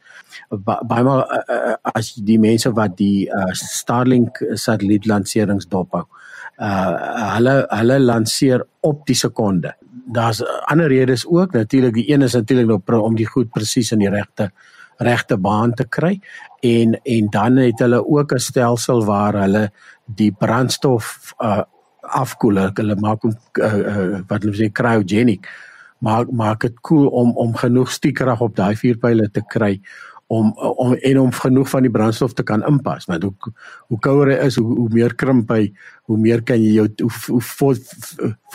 baie 0.49 1.05
maar 1.05 1.25
uh, 1.29 1.57
uh, 1.57 1.77
as 1.95 2.15
die 2.15 2.39
mense 2.39 2.71
wat 2.73 2.97
die 2.97 3.29
uh, 3.29 3.53
Starlink 3.53 4.41
satelliet 4.55 5.07
lanserings 5.07 5.69
dophou. 5.69 6.03
Uh 6.03 6.32
hulle 6.57 7.67
hulle 7.69 7.99
lanseer 8.01 8.65
op 8.81 9.07
die 9.07 9.17
sekonde. 9.17 9.75
Daar's 10.13 10.43
ander 10.71 10.89
redes 10.89 11.27
ook. 11.27 11.53
Natuurlik 11.53 11.95
die 11.95 12.11
een 12.13 12.23
is 12.23 12.35
natuurlik 12.35 12.67
nou 12.67 13.01
om 13.01 13.17
die 13.17 13.27
goed 13.27 13.51
presies 13.51 13.93
in 13.93 13.99
die 13.99 14.11
regte 14.11 14.51
regte 15.03 15.37
baan 15.37 15.75
te 15.75 15.85
kry. 15.89 16.21
En 16.61 16.95
en 17.03 17.29
dan 17.31 17.57
het 17.57 17.79
hulle 17.79 18.07
ook 18.07 18.33
'n 18.33 18.39
stelsel 18.39 19.05
waar 19.05 19.35
hulle 19.35 19.71
die 20.05 20.33
brandstof 20.33 21.35
uh, 21.39 21.63
afkoel. 22.01 22.57
Hulle 22.75 22.97
maak 22.97 23.23
hom 23.23 23.35
uh, 23.61 23.75
uh, 23.75 24.21
wat 24.27 24.43
hulle 24.43 24.57
sê 24.57 24.73
cryogenic. 24.73 25.49
Maak 25.99 26.31
maak 26.31 26.61
dit 26.61 26.81
koel 26.81 27.09
cool 27.09 27.23
om 27.23 27.37
om 27.37 27.57
genoeg 27.57 27.91
stiekrag 27.91 28.41
op 28.41 28.57
daai 28.57 28.77
vuurpyle 28.77 29.31
te 29.31 29.43
kry 29.49 29.81
om 30.33 30.53
om 30.57 30.95
en 30.95 31.19
om 31.21 31.33
genoeg 31.37 31.69
van 31.69 31.85
die 31.85 31.93
brandstof 31.93 32.33
te 32.37 32.45
kan 32.47 32.63
inpas 32.69 33.09
want 33.11 33.25
hoe 33.27 33.53
hoe 33.93 33.99
kouer 34.07 34.33
hy 34.33 34.39
is 34.49 34.57
hoe, 34.61 34.69
hoe 34.79 34.89
meer 34.93 35.15
krimp 35.23 35.53
hy 35.53 35.67
hoe 36.11 36.19
meer 36.19 36.43
kan 36.47 36.61
jy 36.61 36.73
jou 36.79 36.87
hoe, 37.03 37.11
hoe 37.29 37.41
vol, 37.47 37.77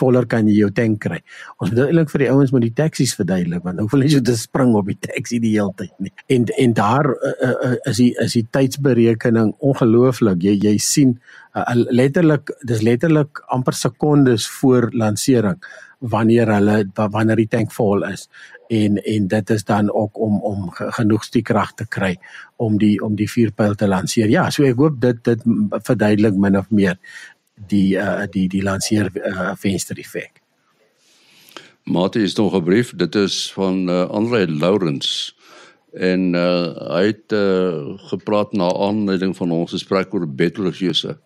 voller 0.00 0.26
kan 0.30 0.48
jy 0.50 0.58
jou 0.58 0.68
tank 0.74 1.00
kry. 1.06 1.18
Ons 1.58 1.72
moet 1.72 1.80
eintlik 1.86 2.12
vir 2.12 2.24
die 2.24 2.30
ouens 2.32 2.52
met 2.54 2.66
die 2.66 2.74
taksies 2.82 3.14
verduidelik 3.18 3.64
want 3.66 3.82
hoeveel 3.84 4.06
is 4.08 4.18
jy 4.18 4.22
te 4.26 4.36
spring 4.38 4.74
op 4.78 4.90
die 4.90 4.98
taxi 5.08 5.40
die 5.42 5.54
hele 5.54 5.74
tyd 5.78 5.94
nie 6.02 6.12
en 6.34 6.48
en 6.66 6.76
daar 6.76 7.10
uh, 7.14 7.34
uh, 7.48 7.74
is 7.90 8.02
die 8.02 8.10
is 8.26 8.34
die 8.40 8.46
tydsberekening 8.58 9.54
ongelooflik. 9.58 10.42
Jy 10.44 10.58
jy 10.66 10.76
sien 10.82 11.18
uh, 11.54 11.66
letterlik 11.74 12.50
dis 12.66 12.82
letterlik 12.82 13.42
amper 13.54 13.76
sekondes 13.78 14.48
voor 14.58 14.90
lansering 14.92 15.62
wanneer 15.98 16.50
hulle 16.52 16.82
wanneer 16.94 17.40
die 17.40 17.50
tank 17.50 17.72
vol 17.74 18.04
is 18.06 18.28
en 18.68 18.96
en 19.02 19.28
dit 19.28 19.50
is 19.50 19.64
dan 19.64 19.92
ook 19.92 20.18
om 20.18 20.40
om 20.42 20.68
genoeg 20.72 21.24
stiekrag 21.24 21.74
te 21.74 21.86
kry 21.88 22.16
om 22.56 22.78
die 22.78 23.00
om 23.04 23.16
die 23.16 23.30
vuurpyl 23.30 23.74
te 23.74 23.88
lanseer. 23.88 24.28
Ja, 24.28 24.50
so 24.50 24.64
ek 24.68 24.76
hoop 24.76 25.00
dit 25.00 25.24
dit 25.24 25.42
verduidelik 25.70 26.36
min 26.36 26.58
of 26.58 26.70
meer 26.70 26.98
die 27.68 27.96
uh, 27.96 28.26
die 28.30 28.48
die 28.48 28.62
lanseer 28.62 29.10
uh, 29.14 29.54
venster 29.56 29.98
effek. 29.98 30.42
Mate 31.88 32.20
is 32.20 32.36
nog 32.36 32.54
'n 32.54 32.64
brief, 32.64 32.92
dit 32.96 33.14
is 33.14 33.52
van 33.52 33.88
uh, 33.88 34.08
Andre 34.08 34.48
Lawrence 34.50 35.32
en 35.92 36.34
uh, 36.34 36.76
hy 36.92 37.04
het 37.06 37.32
uh, 37.32 37.96
gepraat 38.12 38.52
na 38.52 38.68
aanleiding 38.72 39.36
van 39.36 39.50
ons 39.50 39.70
gesprek 39.70 40.14
oor 40.14 40.28
Betelgeuse. 40.28 41.18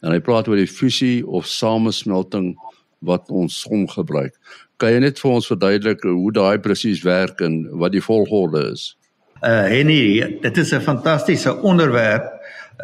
En 0.00 0.12
hy 0.14 0.20
praat 0.20 0.48
oor 0.48 0.56
die 0.56 0.70
fusie 0.70 1.26
of 1.26 1.46
samesmelting 1.46 2.54
wat 3.00 3.30
ons 3.30 3.60
som 3.60 3.86
gebruik. 3.88 4.34
Kan 4.78 4.94
jy 4.94 5.02
net 5.02 5.20
vir 5.22 5.34
ons 5.38 5.50
verduidelik 5.50 6.04
hoe 6.06 6.32
daai 6.34 6.58
presies 6.62 7.04
werk 7.06 7.40
en 7.44 7.64
wat 7.78 7.94
die 7.94 8.04
volgorde 8.04 8.64
is? 8.72 8.94
Uh 9.42 9.66
Henny, 9.70 10.38
dit 10.42 10.56
is 10.58 10.72
'n 10.74 10.80
fantastiese 10.80 11.54
onderwerp 11.62 12.26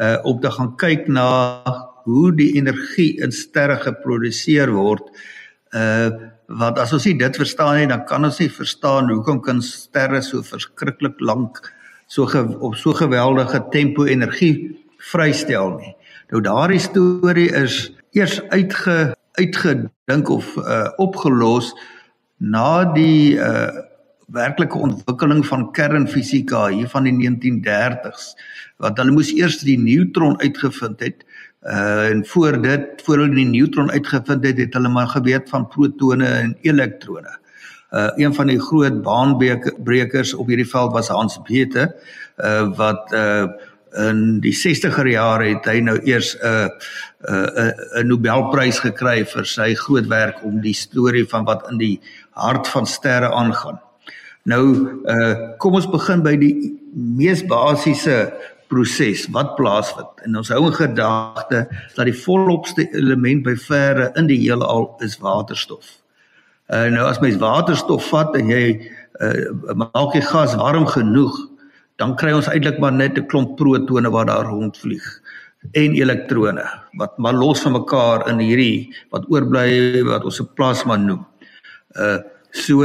uh 0.01 0.17
om 0.23 0.39
te 0.39 0.51
gaan 0.51 0.75
kyk 0.77 1.07
na 1.07 1.63
hoe 2.05 2.31
die 2.35 2.55
energie 2.55 3.21
in 3.21 3.31
sterre 3.31 3.77
geproduseer 3.77 4.71
word. 4.71 5.03
Uh 5.73 6.09
want 6.47 6.77
as 6.79 6.93
ons 6.93 7.05
nie 7.05 7.17
dit 7.17 7.35
verstaan 7.35 7.77
nie, 7.77 7.87
dan 7.87 8.05
kan 8.05 8.25
ons 8.25 8.39
nie 8.39 8.49
verstaan 8.49 9.09
hoekom 9.09 9.41
kan 9.41 9.61
sterre 9.61 10.21
so 10.21 10.43
verskriklik 10.45 11.17
lank 11.19 11.57
so 12.07 12.25
ge, 12.25 12.43
op 12.59 12.75
so 12.75 12.93
geweldige 12.93 13.63
tempo 13.71 14.05
energie 14.05 14.77
vrystel 15.11 15.77
nie. 15.79 15.95
Nou 16.29 16.41
daardie 16.41 16.79
storie 16.79 17.49
is 17.49 17.91
eers 18.13 18.41
uitge 18.53 19.15
uitgedink 19.39 20.29
of 20.29 20.55
uh, 20.57 20.89
opgelos 21.01 21.73
na 22.37 22.85
die 22.95 23.35
uh, 23.37 23.69
werklike 24.33 24.77
ontwikkeling 24.77 25.43
van 25.45 25.71
kernfisika 25.71 26.67
hier 26.73 26.89
van 26.89 27.05
die 27.07 27.13
1930s 27.17 28.33
wat 28.81 28.97
hulle 28.99 29.13
moes 29.13 29.31
eers 29.35 29.59
die 29.63 29.77
neutron 29.79 30.39
uitgevind 30.41 31.03
het 31.05 31.25
uh, 31.65 32.09
en 32.09 32.25
voor 32.25 32.61
dit 32.61 33.01
voor 33.05 33.17
hulle 33.17 33.35
die 33.35 33.49
neutron 33.49 33.91
uitgevind 33.91 34.45
het 34.45 34.57
het 34.57 34.73
hulle 34.73 34.89
maar 34.89 35.07
geweet 35.07 35.49
van 35.49 35.67
protone 35.67 36.27
en 36.27 36.57
elektrone. 36.61 37.39
Uh 37.91 38.09
een 38.15 38.33
van 38.33 38.47
die 38.47 38.59
groot 38.59 39.01
baanbrekers 39.01 40.33
op 40.33 40.47
hierdie 40.47 40.69
veld 40.69 40.91
was 40.91 41.07
Hans 41.07 41.39
Bethe 41.47 41.95
uh 42.37 42.75
wat 42.77 43.13
uh 43.13 43.47
in 43.95 44.39
die 44.43 44.53
60er 44.55 45.07
jare 45.07 45.49
het 45.53 45.67
hy 45.69 45.79
nou 45.83 45.95
eers 46.03 46.35
'n 46.35 46.45
uh, 46.45 46.67
'n 46.67 47.33
uh, 47.33 47.65
'n 47.65 47.73
uh, 47.99 48.03
Nobelprys 48.03 48.79
gekry 48.79 49.25
vir 49.25 49.45
sy 49.45 49.73
groot 49.73 50.07
werk 50.07 50.43
om 50.43 50.61
die 50.61 50.73
storie 50.73 51.25
van 51.25 51.45
wat 51.45 51.69
in 51.71 51.77
die 51.77 51.99
hart 52.31 52.67
van 52.67 52.85
sterre 52.85 53.31
aangaan. 53.31 53.79
Nou 54.43 54.65
uh 55.05 55.57
kom 55.57 55.73
ons 55.73 55.89
begin 55.89 56.21
by 56.21 56.35
die 56.37 56.75
mees 56.93 57.41
basiese 57.45 58.33
proses 58.67 59.27
wat 59.33 59.55
plaasvind. 59.55 60.21
En 60.25 60.37
ons 60.37 60.49
hou 60.49 60.65
in 60.67 60.73
gedagte 60.73 61.65
dat 61.95 62.05
die 62.05 62.17
volopste 62.25 62.87
element 62.93 63.43
by 63.43 63.55
verre 63.55 64.11
in 64.15 64.27
die 64.27 64.39
heelal 64.43 64.95
is 65.05 65.17
waterstof. 65.17 65.97
Uh 66.69 66.87
nou 66.93 67.07
as 67.09 67.19
mens 67.19 67.41
waterstof 67.41 68.09
vat 68.09 68.35
en 68.35 68.49
jy 68.49 68.65
uh 69.21 69.73
maak 69.73 70.13
die 70.13 70.25
gas 70.25 70.55
warm 70.59 70.85
genoeg 70.87 71.54
dan 72.01 72.15
kry 72.19 72.33
ons 72.35 72.49
eintlik 72.51 72.79
maar 72.83 72.93
net 72.93 73.17
'n 73.17 73.27
klomp 73.31 73.57
protone 73.57 74.09
wat 74.11 74.27
daar 74.27 74.45
rondvlieg 74.45 75.05
en 75.73 75.95
elektrone 75.95 76.65
wat 76.99 77.17
maar 77.17 77.33
los 77.33 77.61
van 77.63 77.73
mekaar 77.73 78.27
in 78.29 78.39
hierdie 78.39 78.93
wat 79.11 79.27
oorbly 79.29 80.03
wat 80.03 80.25
ons 80.25 80.41
'n 80.41 80.53
plasma 80.55 80.95
noem. 80.95 81.25
Uh 81.95 82.19
so 82.51 82.83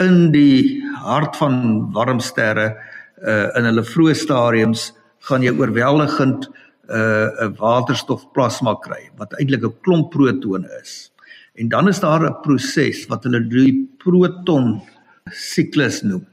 in 0.00 0.32
die 0.32 0.82
hart 0.98 1.36
van 1.36 1.92
warm 1.92 2.20
sterre 2.20 2.76
uh 3.22 3.48
in 3.56 3.64
hulle 3.64 3.82
vroeë 3.82 4.14
stadiums 4.14 4.92
gaan 5.28 5.42
jy 5.42 5.52
oorweldigend 5.54 6.48
uh, 6.90 7.28
'n 7.46 7.56
waterstofplasma 7.58 8.74
kry 8.86 9.10
wat 9.18 9.34
eintlik 9.38 9.64
'n 9.64 9.78
klomp 9.82 10.10
protone 10.10 10.68
is. 10.82 11.10
En 11.54 11.68
dan 11.68 11.88
is 11.88 12.00
daar 12.00 12.22
'n 12.26 12.42
proses 12.42 13.06
wat 13.08 13.24
hulle 13.24 13.40
die 13.48 13.88
proton 13.98 14.82
siklus 15.30 16.02
noem 16.02 16.26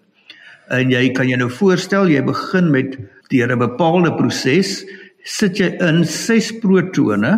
en 0.71 0.91
jy 0.91 1.09
kan 1.15 1.29
jou 1.29 1.37
nou 1.41 1.49
voorstel 1.51 2.09
jy 2.11 2.21
begin 2.25 2.71
met 2.71 2.97
deur 3.31 3.51
'n 3.51 3.59
bepaalde 3.59 4.11
proses 4.15 4.85
sit 5.23 5.59
jy 5.59 5.69
in 5.79 6.03
6 6.03 6.59
protone 6.61 7.33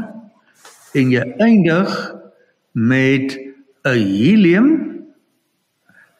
en 0.95 1.11
jy 1.11 1.23
eindig 1.39 1.89
met 2.73 3.37
'n 3.85 3.97
helium 3.97 4.69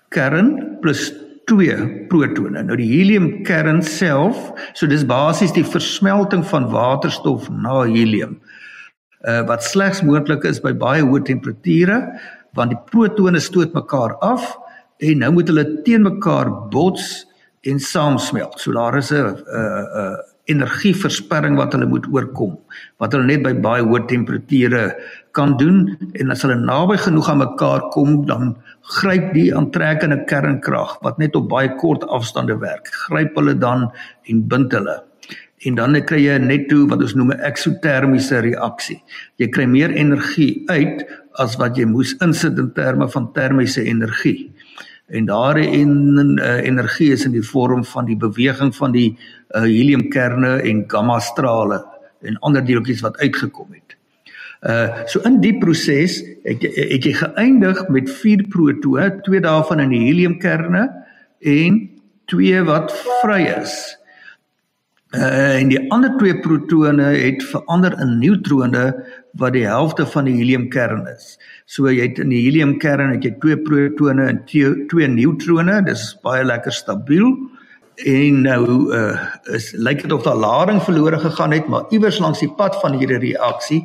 kern 0.10 0.80
plus 0.82 1.14
2 1.46 2.08
protone. 2.10 2.64
Nou 2.64 2.76
die 2.80 2.88
helium 2.88 3.44
kern 3.44 3.82
self, 3.82 4.52
so 4.74 4.88
dis 4.88 5.04
basies 5.04 5.52
die 5.52 5.66
versmelting 5.66 6.44
van 6.46 6.70
waterstof 6.72 7.50
na 7.50 7.84
helium. 7.84 8.40
Uh 9.28 9.44
wat 9.48 9.64
slegs 9.64 10.02
moontlik 10.02 10.44
is 10.44 10.60
by 10.60 10.74
baie 10.74 11.02
hoë 11.02 11.24
temperature 11.24 12.00
want 12.54 12.70
die 12.70 12.82
protone 12.92 13.40
stoot 13.40 13.74
mekaar 13.74 14.18
af 14.22 14.58
en 14.98 15.18
nou 15.18 15.32
moet 15.32 15.48
hulle 15.48 15.82
teen 15.84 16.02
mekaar 16.02 16.52
bots 16.70 17.26
en 17.62 17.80
saamsmelt. 17.80 18.60
So 18.60 18.72
daar 18.72 18.98
is 18.98 19.12
'n 19.12 19.16
'n 19.16 19.36
'n 19.36 20.34
energieversperring 20.52 21.56
wat 21.56 21.72
hulle 21.76 21.88
moet 21.88 22.08
oorkom 22.12 22.58
wat 23.00 23.14
hulle 23.16 23.30
net 23.30 23.44
by 23.46 23.54
baie 23.64 23.84
hoë 23.86 24.02
temperature 24.10 24.82
kan 25.38 25.56
doen 25.60 25.86
en 26.20 26.34
as 26.34 26.44
hulle 26.44 26.58
naby 26.60 26.98
genoeg 27.00 27.30
aan 27.32 27.40
mekaar 27.40 27.86
kom 27.96 28.26
dan 28.28 28.52
gryp 29.00 29.32
die 29.38 29.48
aantrekkende 29.56 30.20
kernkrag 30.28 30.98
wat 31.06 31.22
net 31.22 31.38
op 31.40 31.48
baie 31.54 31.72
kort 31.80 32.04
afstande 32.12 32.60
werk 32.60 32.92
gryp 33.06 33.40
hulle 33.40 33.56
dan 33.56 33.88
en 34.28 34.44
bind 34.52 34.76
hulle. 34.76 35.00
En 35.64 35.78
dan 35.80 35.96
kry 36.04 36.20
jy 36.26 36.36
net 36.44 36.68
toe 36.68 36.84
wat 36.92 37.00
ons 37.06 37.16
noem 37.16 37.32
'n 37.32 37.46
eksotermiese 37.48 38.44
reaksie. 38.44 39.00
Jy 39.40 39.48
kry 39.48 39.66
meer 39.66 39.96
energie 39.96 40.64
uit 40.68 41.08
as 41.40 41.56
wat 41.56 41.78
jy 41.78 41.86
moes 41.86 42.16
insit 42.20 42.60
in 42.60 42.74
terme 42.74 43.08
van 43.08 43.32
termiese 43.32 43.82
energie 43.82 44.53
en 45.14 45.28
daardie 45.30 45.70
en, 45.78 46.38
uh, 46.40 46.60
energie 46.66 47.12
is 47.14 47.26
in 47.28 47.36
die 47.36 47.46
vorm 47.46 47.84
van 47.86 48.08
die 48.10 48.18
beweging 48.18 48.74
van 48.76 48.94
die 48.96 49.12
uh, 49.14 49.62
heliumkerne 49.62 50.56
en 50.66 50.84
gamma 50.90 51.20
strale 51.22 51.84
en 52.24 52.40
ander 52.42 52.66
deeltjies 52.66 53.04
wat 53.06 53.20
uitgekom 53.22 53.76
het. 53.76 53.98
Uh 54.64 55.04
so 55.12 55.20
in 55.28 55.42
die 55.44 55.58
proses 55.60 56.22
het 56.48 56.64
het 56.64 57.04
jy 57.04 57.12
geëindig 57.20 57.82
met 57.92 58.08
4 58.10 58.46
protone, 58.48 59.10
twee 59.26 59.42
daarvan 59.44 59.84
in 59.84 59.92
die 59.92 60.06
heliumkerne 60.06 60.86
en 61.40 61.82
twee 62.32 62.62
wat 62.64 62.94
vry 63.22 63.42
is. 63.58 63.76
Uh 65.14 65.60
en 65.60 65.70
die 65.70 65.80
ander 65.94 66.10
twee 66.18 66.34
protone 66.42 67.12
het 67.14 67.44
verander 67.46 67.94
in 68.02 68.16
neutrone 68.18 68.88
wat 69.38 69.54
die 69.54 69.66
helfte 69.70 70.08
van 70.10 70.26
die 70.26 70.40
heliumkern 70.40 71.06
is. 71.12 71.36
So 71.70 71.86
jy 71.92 72.08
het 72.08 72.22
in 72.24 72.34
die 72.34 72.42
heliumkern 72.48 73.14
het 73.14 73.28
jy 73.28 73.36
twee 73.44 73.60
protone 73.62 74.26
en 74.32 74.40
twee, 74.50 74.72
twee 74.90 75.08
neutrone, 75.08 75.84
dis 75.86 76.08
baie 76.26 76.42
lekker 76.42 76.74
stabiel. 76.74 77.30
En 78.10 78.42
nou 78.48 78.66
uh 78.90 79.14
is 79.54 79.70
lyk 79.78 80.02
dit 80.02 80.18
of 80.18 80.26
daar 80.26 80.40
lading 80.42 80.82
verlore 80.82 81.22
gegaan 81.22 81.54
het, 81.54 81.70
maar 81.70 81.86
iewers 81.94 82.18
langs 82.18 82.42
die 82.42 82.50
pad 82.58 82.82
van 82.82 82.98
hierdie 82.98 83.22
reaksie 83.22 83.84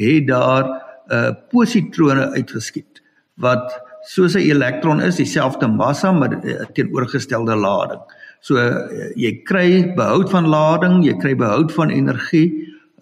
het 0.00 0.28
daar 0.32 0.70
uh 1.12 1.30
positrone 1.52 2.30
uitgeskiet 2.32 3.04
wat 3.36 3.82
soos 4.08 4.32
'n 4.32 4.48
elektron 4.48 5.00
is, 5.00 5.20
dieselfde 5.20 5.68
massa 5.68 6.12
maar 6.12 6.40
teenoorgestelde 6.72 7.56
lading. 7.56 8.00
So 8.44 8.60
uh, 8.60 8.84
jy 9.16 9.38
kry 9.48 9.68
behoud 9.96 10.28
van 10.28 10.50
lading, 10.52 10.98
jy 11.06 11.16
kry 11.20 11.32
behoud 11.40 11.72
van 11.72 11.92
energie 11.94 12.48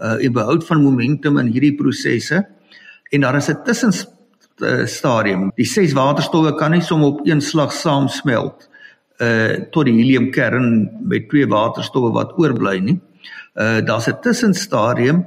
uh 0.02 0.16
en 0.22 0.34
behoud 0.34 0.64
van 0.66 0.82
momentum 0.82 1.38
in 1.38 1.50
hierdie 1.50 1.74
prosesse 1.78 2.40
en 3.12 3.20
daar 3.20 3.36
is 3.36 3.48
'n 3.50 3.62
tussenstadium. 3.66 5.50
Die 5.56 5.66
ses 5.66 5.92
waterstowwe 5.92 6.54
kan 6.58 6.70
nie 6.70 6.80
sommer 6.80 7.08
op 7.08 7.20
een 7.26 7.40
slag 7.40 7.72
saamsmelt 7.72 8.68
uh 9.18 9.66
tot 9.70 9.84
die 9.84 9.94
heliumkern 9.98 10.90
met 11.02 11.28
twee 11.28 11.46
waterstowwe 11.46 12.12
wat 12.12 12.38
oorbly 12.38 12.78
nie. 12.78 13.00
Uh 13.54 13.80
daar's 13.80 14.08
'n 14.08 14.20
tussenstadium 14.22 15.26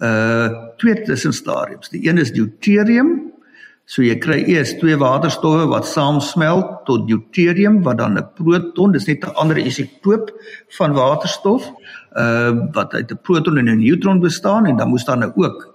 uh 0.00 0.48
twee 0.76 1.02
tussenstadiums. 1.02 1.88
Die 1.88 2.08
een 2.08 2.18
is 2.18 2.32
deuterium. 2.32 3.32
So 3.86 4.02
jy 4.02 4.16
kry 4.18 4.40
eers 4.50 4.72
twee 4.80 4.96
waterstowwe 4.98 5.68
wat 5.70 5.86
saamsmelt 5.86 6.80
tot 6.88 7.04
deuterium 7.06 7.84
wat 7.86 8.00
dan 8.00 8.18
'n 8.18 8.26
proton, 8.34 8.92
dis 8.92 9.06
net 9.06 9.24
'n 9.24 9.34
ander 9.38 9.58
isotoop 9.58 10.30
van 10.78 10.92
waterstof, 10.92 11.70
uh 12.18 12.50
wat 12.72 12.94
uit 12.94 13.12
'n 13.12 13.18
proton 13.22 13.58
en 13.58 13.70
'n 13.70 13.78
neutron 13.78 14.20
bestaan 14.20 14.66
en 14.66 14.76
dan 14.76 14.88
moes 14.88 15.04
daar 15.04 15.18
nou 15.18 15.32
ook 15.36 15.74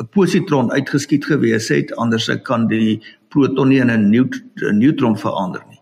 'n 0.00 0.08
positron 0.10 0.72
uitgeskiet 0.72 1.24
gewees 1.24 1.68
het 1.68 1.96
anders 1.96 2.28
kan 2.42 2.66
die 2.66 3.02
proton 3.28 3.68
nie 3.68 3.80
in 3.80 3.90
'n 3.90 4.10
neutron 4.78 5.16
verander 5.16 5.62
nie. 5.68 5.80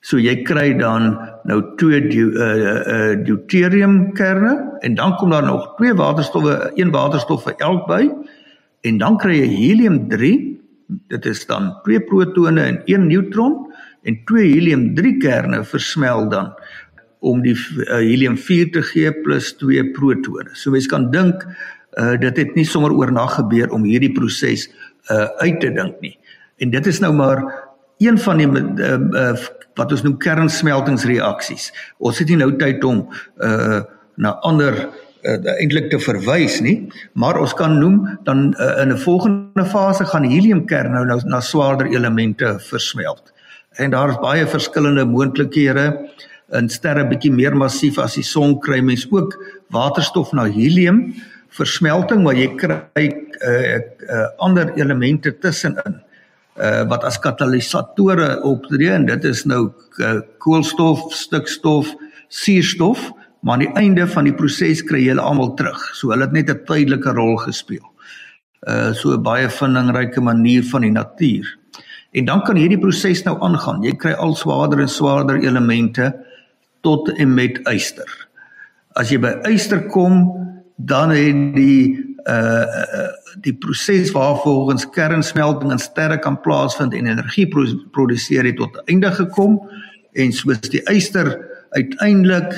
So 0.00 0.18
jy 0.18 0.42
kry 0.42 0.76
dan 0.76 1.18
nou 1.44 1.76
twee 1.76 2.00
uh 2.00 2.30
uh 2.32 3.24
deuterium 3.24 4.12
kerne 4.12 4.76
en 4.80 4.94
dan 4.94 5.16
kom 5.16 5.30
daar 5.30 5.44
nog 5.44 5.76
twee 5.76 5.94
waterstowwe, 5.94 6.72
een 6.74 6.90
waterstof 6.90 7.42
vir 7.42 7.54
elk 7.56 7.86
by 7.86 8.10
en 8.80 8.98
dan 8.98 9.16
kry 9.16 9.40
jy 9.40 9.46
helium 9.46 10.08
3. 10.08 10.59
Dit 11.08 11.26
is 11.26 11.44
dan 11.46 11.72
twee 11.84 12.00
protone 12.00 12.62
en 12.62 12.82
een 12.84 13.06
neutron 13.06 13.72
en 14.02 14.20
twee 14.24 14.52
helium 14.54 14.94
3 14.94 15.16
kerne 15.22 15.64
versmel 15.64 16.28
dan 16.28 16.52
om 17.20 17.42
die 17.44 17.54
uh, 17.54 18.00
helium 18.00 18.38
4 18.38 18.70
te 18.72 18.82
gee 18.82 19.12
plus 19.24 19.52
twee 19.60 19.84
protone. 19.92 20.50
So 20.56 20.72
mens 20.72 20.88
kan 20.88 21.10
dink 21.12 21.44
uh 21.98 22.14
dit 22.22 22.36
het 22.38 22.54
nie 22.54 22.64
sommer 22.64 22.92
oornag 22.94 23.34
gebeur 23.34 23.72
om 23.74 23.84
hierdie 23.84 24.12
proses 24.14 24.68
uh 25.10 25.26
uit 25.42 25.60
te 25.60 25.72
dink 25.74 25.98
nie. 26.00 26.14
En 26.62 26.70
dit 26.70 26.86
is 26.86 27.00
nou 27.02 27.12
maar 27.14 27.42
een 27.98 28.18
van 28.18 28.38
die 28.38 28.48
uh, 28.48 28.94
uh 28.96 29.34
wat 29.78 29.92
ons 29.92 30.02
noem 30.02 30.16
kernsmeltingsreaksies. 30.20 31.70
Ons 31.98 32.18
het 32.22 32.28
nie 32.28 32.38
nou 32.40 32.52
tyd 32.58 32.84
om 32.84 33.06
uh 33.42 33.82
na 34.20 34.34
ander 34.44 34.76
uh, 35.22 35.36
eintlik 35.58 35.90
te 35.90 35.98
verwys 36.00 36.60
nie, 36.64 36.88
maar 37.12 37.38
ons 37.40 37.54
kan 37.56 37.78
noem 37.78 38.02
dan 38.24 38.50
uh, 38.58 38.80
in 38.82 38.92
'n 38.92 38.98
volgende 38.98 39.64
fase 39.64 40.04
gaan 40.04 40.24
heliumkern 40.24 40.92
nou, 40.92 41.04
nou 41.06 41.20
na 41.24 41.40
swaarder 41.40 41.86
elemente 41.86 42.58
versmelt. 42.58 43.32
En 43.78 43.90
daar 43.90 44.08
is 44.10 44.20
baie 44.20 44.46
verskillende 44.46 45.04
moontlikhede. 45.04 46.10
In 46.52 46.68
sterre 46.68 47.06
bietjie 47.06 47.32
meer 47.32 47.56
massief 47.56 47.98
as 47.98 48.14
die 48.14 48.26
son 48.26 48.58
kry 48.60 48.80
mens 48.80 49.06
ook 49.10 49.36
waterstof 49.70 50.32
na 50.32 50.44
helium. 50.44 51.14
Versmelting 51.48 52.22
maar 52.22 52.34
jy 52.34 52.48
kry 52.58 53.06
uh, 53.06 53.78
uh, 53.78 54.26
ander 54.38 54.72
elemente 54.74 55.38
tussenin 55.38 56.00
uh, 56.60 56.82
wat 56.88 57.04
as 57.04 57.18
katalisatore 57.18 58.42
optree 58.46 58.90
en 58.90 59.06
dit 59.06 59.24
is 59.24 59.44
nou 59.44 59.70
uh, 59.98 60.20
koolstof, 60.38 61.06
stikstof, 61.14 61.94
suurstof 62.28 63.10
maar 63.40 63.56
aan 63.56 63.64
die 63.64 63.74
einde 63.80 64.06
van 64.06 64.24
die 64.28 64.34
proses 64.36 64.82
kry 64.84 65.00
jy 65.04 65.14
hulle 65.14 65.24
almal 65.24 65.54
terug 65.56 65.80
so 65.96 66.12
hulle 66.12 66.26
het 66.28 66.32
net 66.36 66.50
'n 66.50 66.64
tydelike 66.68 67.14
rol 67.16 67.36
gespeel. 67.36 67.86
Uh 68.68 68.92
so 68.92 69.14
'n 69.16 69.22
baie 69.22 69.48
vindingryke 69.48 70.20
manier 70.20 70.64
van 70.64 70.82
die 70.82 70.92
natuur. 70.92 71.56
En 72.12 72.24
dan 72.24 72.42
kan 72.42 72.56
hierdie 72.56 72.78
proses 72.78 73.22
nou 73.22 73.36
aangaan. 73.40 73.82
Jy 73.82 73.94
kry 73.96 74.12
al 74.12 74.34
swaarder 74.34 74.80
en 74.80 74.88
swaarder 74.88 75.38
elemente 75.38 76.14
tot 76.80 77.08
en 77.18 77.34
met 77.34 77.60
yster. 77.70 78.28
As 78.98 79.10
jy 79.10 79.18
by 79.18 79.36
yster 79.48 79.86
kom, 79.86 80.32
dan 80.76 81.10
het 81.10 81.54
die 81.54 81.98
uh 82.26 83.08
die 83.40 83.54
proses 83.54 84.10
waarvolgens 84.10 84.88
kernsmelting 84.90 85.70
in 85.70 85.78
sterre 85.78 86.18
kan 86.18 86.40
plaasvind 86.40 86.94
en 86.94 87.06
energie 87.06 87.46
produseer 87.94 88.44
het 88.44 88.56
tot 88.56 88.82
einde 88.90 89.12
gekom 89.14 89.60
en 90.12 90.32
soos 90.32 90.60
die 90.60 90.82
yster 90.90 91.30
uiteindelik 91.70 92.50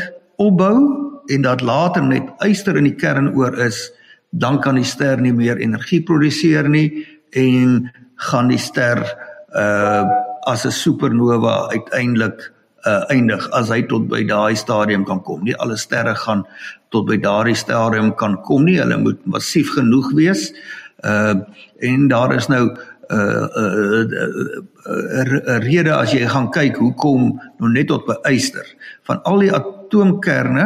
opbou 0.47 0.77
en 1.33 1.45
dat 1.47 1.63
later 1.63 2.03
net 2.03 2.31
yster 2.47 2.77
in 2.77 2.89
die 2.91 2.99
kern 2.99 3.33
oor 3.39 3.55
is 3.63 3.91
dan 4.33 4.61
kan 4.65 4.79
die 4.81 4.89
ster 4.89 5.21
nie 5.21 5.33
meer 5.33 5.61
energie 5.61 6.01
produseer 6.03 6.69
nie 6.69 7.05
en 7.37 7.91
gaan 8.29 8.49
die 8.53 8.61
ster 8.61 9.03
uh 9.57 10.05
as 10.43 10.65
'n 10.67 10.75
supernova 10.75 11.71
uiteindelik 11.71 12.53
uh 12.87 13.05
eindig 13.15 13.45
as 13.55 13.69
hy 13.71 13.83
tot 13.87 14.09
by 14.11 14.25
daai 14.27 14.57
stadium 14.57 15.05
kan 15.05 15.23
kom. 15.23 15.45
Nie 15.45 15.55
alle 15.63 15.77
sterre 15.77 16.15
gaan 16.15 16.45
tot 16.91 17.07
by 17.07 17.17
daardie 17.17 17.55
stadium 17.55 18.15
kan 18.15 18.41
kom 18.43 18.65
nie. 18.65 18.81
Hulle 18.81 18.99
moet 18.99 19.21
massief 19.27 19.71
genoeg 19.77 20.11
wees. 20.19 20.51
Uh 21.05 21.35
en 21.79 22.09
daar 22.09 22.35
is 22.35 22.49
nou 22.49 22.65
'n 22.67 22.79
uh, 23.19 23.47
uh, 23.57 24.05
uh, 24.09 25.43
uh, 25.47 25.59
rede 25.61 25.93
as 25.93 26.13
jy 26.13 26.27
gaan 26.27 26.51
kyk 26.51 26.77
hoekom 26.77 27.41
nou 27.59 27.71
net 27.71 27.87
tot 27.87 28.07
by 28.07 28.17
yster 28.31 28.67
van 29.05 29.21
al 29.29 29.39
die 29.39 29.51
atoomkerne 29.93 30.65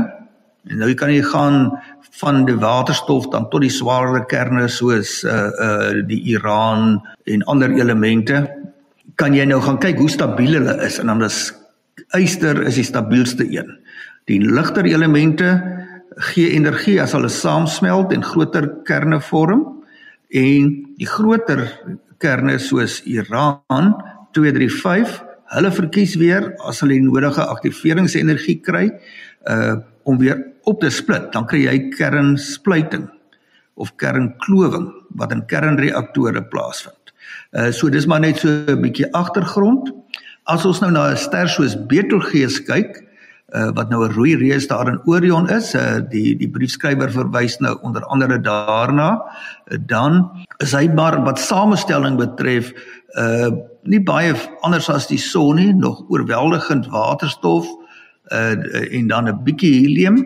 en 0.66 0.80
nou 0.82 0.88
kan 0.98 1.10
jy 1.10 1.22
gaan 1.22 1.70
van 2.18 2.44
die 2.46 2.56
waterstof 2.58 3.28
dan 3.30 3.48
tot 3.50 3.62
die 3.62 3.70
swaarder 3.70 4.24
kerne 4.26 4.66
soos 4.70 5.20
uh 5.24 5.50
uh 5.62 6.06
die 6.06 6.22
uran 6.34 7.00
en 7.26 7.44
ander 7.46 7.70
elemente. 7.70 8.46
Kan 9.14 9.34
jy 9.34 9.44
nou 9.46 9.60
gaan 9.62 9.78
kyk 9.78 9.98
hoe 9.98 10.10
stabiel 10.10 10.58
hulle 10.58 10.74
is. 10.82 10.98
En 10.98 11.06
dan 11.06 11.22
is 11.22 11.52
yster 12.18 12.62
is 12.66 12.80
die 12.80 12.86
stabielste 12.86 13.46
een. 13.46 13.76
Die 14.26 14.40
ligter 14.42 14.86
elemente 14.86 15.54
gee 16.32 16.50
energie 16.56 16.98
as 17.02 17.14
hulle 17.14 17.30
saamsmelt 17.30 18.12
en 18.12 18.24
groter 18.24 18.68
kerne 18.84 19.20
vorm. 19.20 19.84
En 20.30 20.72
die 20.98 21.06
groter 21.06 21.68
kerne 22.18 22.58
soos 22.58 23.02
Iran 23.06 23.94
235 24.34 25.25
hulle 25.54 25.70
verkies 25.70 26.16
weer 26.20 26.54
as 26.66 26.80
hulle 26.82 26.96
die 26.98 27.04
nodige 27.04 27.44
aktiveringsenergie 27.44 28.60
kry 28.62 28.88
uh 29.50 29.76
om 30.06 30.20
weer 30.20 30.38
op 30.70 30.78
te 30.78 30.90
split 30.94 31.32
dan 31.34 31.48
kry 31.50 31.64
jy 31.64 31.88
kernspluiting 31.90 33.08
of 33.74 33.90
kernklowing 33.98 34.86
wat 35.18 35.32
in 35.34 35.42
kernreaktore 35.50 36.44
plaasvind. 36.52 37.10
Uh 37.50 37.72
so 37.74 37.90
dis 37.90 38.06
maar 38.06 38.22
net 38.22 38.38
so 38.38 38.48
'n 38.48 38.82
bietjie 38.82 39.10
agtergrond. 39.12 39.90
As 40.46 40.64
ons 40.64 40.80
nou 40.80 40.90
na 40.90 41.10
'n 41.10 41.16
ster 41.16 41.48
soos 41.48 41.74
Betelgeuse 41.74 42.62
kyk, 42.62 43.06
uh, 43.54 43.70
wat 43.74 43.90
nou 43.90 44.04
'n 44.04 44.12
rooi 44.12 44.36
reus 44.36 44.66
daar 44.66 44.88
in 44.88 45.00
Orion 45.04 45.48
is, 45.48 45.74
uh, 45.74 46.00
die 46.10 46.36
die 46.36 46.48
briefskrywer 46.48 47.10
verwys 47.10 47.58
nou 47.58 47.78
onder 47.82 48.02
andere 48.02 48.40
daarna, 48.40 49.22
uh, 49.66 49.78
dan 49.86 50.30
is 50.58 50.72
hy 50.72 50.88
maar 50.88 51.22
wat 51.24 51.38
samestelling 51.38 52.16
betref, 52.16 52.72
uh 53.16 53.50
nie 53.86 54.02
baie 54.02 54.34
anders 54.66 54.88
as 54.90 55.06
die 55.06 55.18
son 55.18 55.56
nie, 55.56 55.72
nog 55.72 56.04
oorweldigend 56.08 56.88
waterstof 56.90 57.68
uh 58.32 58.56
en 58.98 59.06
dan 59.08 59.28
'n 59.28 59.42
bietjie 59.44 59.72
helium 59.80 60.18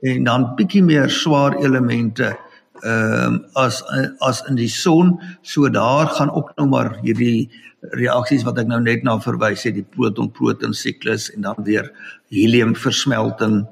en 0.00 0.24
dan 0.24 0.54
bietjie 0.56 0.82
meer 0.82 1.10
swaar 1.10 1.56
elemente 1.58 2.36
ehm 2.82 3.34
um, 3.34 3.44
as 3.54 3.82
as 4.20 4.44
in 4.48 4.54
die 4.54 4.68
son 4.68 5.18
so 5.42 5.68
daar 5.68 6.06
gaan 6.06 6.30
ook 6.30 6.52
nou 6.56 6.68
maar 6.68 6.98
hierdie 7.02 7.50
reaksies 7.98 8.44
wat 8.46 8.58
ek 8.58 8.70
nou 8.70 8.80
net 8.80 9.02
na 9.02 9.18
verwys 9.18 9.64
het 9.66 9.74
die 9.74 9.86
proton 9.96 10.30
proton 10.30 10.74
siklus 10.74 11.30
en 11.34 11.42
dan 11.42 11.58
weer 11.66 11.90
helium 12.30 12.76
versmelting 12.76 13.66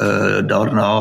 uh 0.00 0.44
daarna 0.46 0.92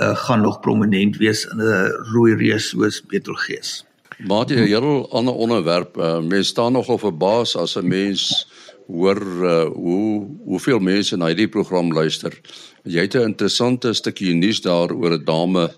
uh, 0.00 0.14
gaan 0.16 0.40
nog 0.40 0.60
prominent 0.60 1.16
wees 1.16 1.46
in 1.46 1.58
'n 1.58 1.90
rooi 2.12 2.34
reus 2.34 2.68
soos 2.68 3.00
Betelgeuse. 3.00 3.85
Maar 4.16 4.48
jy 4.48 4.60
'n 4.60 4.66
heel 4.66 5.10
ander 5.12 5.34
onderwerp. 5.34 5.96
Uh, 5.96 6.20
mens 6.20 6.48
staan 6.48 6.72
nog 6.72 6.88
op 6.88 7.02
'n 7.02 7.16
baas 7.16 7.56
as 7.56 7.76
'n 7.76 7.88
mens 7.88 8.48
hoor 8.86 9.22
uh, 9.42 9.64
hoe 9.64 10.26
hoeveel 10.44 10.78
mense 10.78 11.16
na 11.16 11.26
hierdie 11.26 11.48
program 11.48 11.92
luister. 11.92 12.40
Jy 12.82 13.00
het 13.00 13.14
'n 13.14 13.28
interessante 13.34 13.92
stukkie 13.92 14.34
nuus 14.34 14.60
daar 14.60 14.92
oor 14.92 15.12
'n 15.18 15.24
dame 15.24 15.70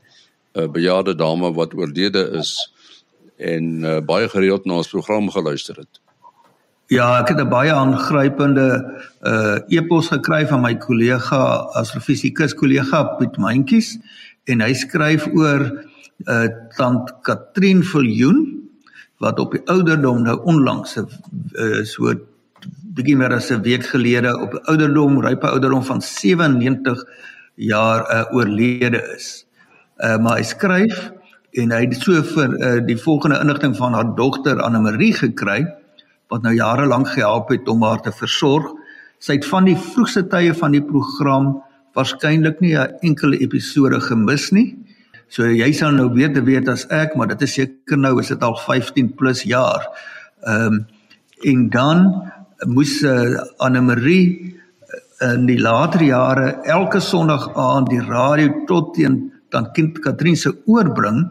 'n 0.54 0.72
bejaarde 0.72 1.14
dame 1.14 1.52
wat 1.52 1.74
oorlede 1.74 2.30
is 2.38 2.72
en 3.36 3.82
uh, 3.84 4.00
baie 4.00 4.28
gereeld 4.28 4.64
na 4.64 4.74
ons 4.74 4.88
program 4.88 5.30
geluister 5.30 5.76
het. 5.76 6.00
Ja, 6.88 7.20
ek 7.20 7.28
het 7.28 7.40
'n 7.40 7.48
baie 7.48 7.72
aangrypende 7.72 8.68
uh 9.22 9.58
e-pos 9.68 10.08
gekry 10.08 10.46
van 10.46 10.60
my 10.60 10.74
kollega 10.76 11.68
astrofisikus 11.76 12.54
kollega 12.54 13.02
Piet 13.18 13.36
Mentjies 13.36 13.98
en 14.44 14.60
hy 14.60 14.72
skryf 14.72 15.26
oor 15.26 15.87
uh 16.26 16.48
tant 16.76 17.12
Katrien 17.22 17.82
Viljoen 17.84 18.68
wat 19.22 19.38
op 19.38 19.52
die 19.54 19.62
ouderdom 19.70 20.22
nou 20.22 20.36
onlangs 20.50 20.96
uh, 20.98 21.84
so 21.86 22.14
bietjie 22.98 23.16
meer 23.16 23.34
as 23.34 23.50
'n 23.50 23.62
week 23.62 23.86
gelede 23.86 24.34
op 24.34 24.54
'n 24.54 24.64
ouderdom 24.70 25.20
rype 25.22 25.46
ouderdom 25.46 25.84
van 25.84 26.02
97 26.02 27.04
jaar 27.54 28.00
uh, 28.10 28.34
oorlede 28.34 29.02
is. 29.16 29.46
Uh 29.98 30.18
maar 30.18 30.36
hy 30.38 30.42
skryf 30.42 31.12
en 31.52 31.70
hy 31.70 31.80
het 31.86 31.94
so 31.94 32.22
vir 32.22 32.48
uh, 32.58 32.86
die 32.86 32.98
volgende 32.98 33.40
inligting 33.40 33.76
van 33.76 33.94
haar 33.94 34.14
dogter 34.14 34.60
Anne 34.62 34.80
Marie 34.80 35.14
gekry 35.14 35.66
wat 36.28 36.42
nou 36.42 36.54
jare 36.54 36.86
lank 36.86 37.08
gehelp 37.08 37.48
het 37.48 37.68
om 37.68 37.82
haar 37.82 38.02
te 38.02 38.12
versorg. 38.12 38.66
Sy 39.18 39.38
het 39.38 39.46
van 39.46 39.64
die 39.64 39.76
vroegste 39.76 40.26
tye 40.28 40.54
van 40.54 40.72
die 40.72 40.82
program 40.82 41.62
waarskynlik 41.94 42.60
nie 42.60 42.76
'n 42.76 42.94
enkele 43.00 43.38
episode 43.38 44.00
gemis 44.00 44.50
nie. 44.52 44.76
So 45.28 45.44
jy 45.44 45.72
sal 45.76 45.92
nou 45.92 46.08
te 46.14 46.42
weet 46.44 46.68
as 46.68 46.86
ek, 46.90 47.16
maar 47.16 47.28
dit 47.28 47.42
is 47.42 47.54
seker 47.54 47.98
nou 47.98 48.18
is 48.20 48.28
dit 48.28 48.42
al 48.42 48.56
15 48.56 49.14
plus 49.16 49.42
jaar. 49.44 49.84
Ehm 50.46 50.72
um, 50.72 50.86
en 51.46 51.68
dan 51.70 52.00
moes 52.66 53.02
uh, 53.06 53.38
Anne 53.62 53.80
Marie 53.80 54.58
in 55.22 55.46
die 55.46 55.58
later 55.58 56.02
jare 56.02 56.46
elke 56.66 57.00
Sondag 57.00 57.48
aan 57.54 57.86
die 57.90 58.00
radio 58.02 58.64
tot 58.66 58.94
teen 58.94 59.28
dan 59.50 59.70
kind 59.74 59.98
Katrien 60.02 60.36
se 60.36 60.52
oorbring 60.66 61.24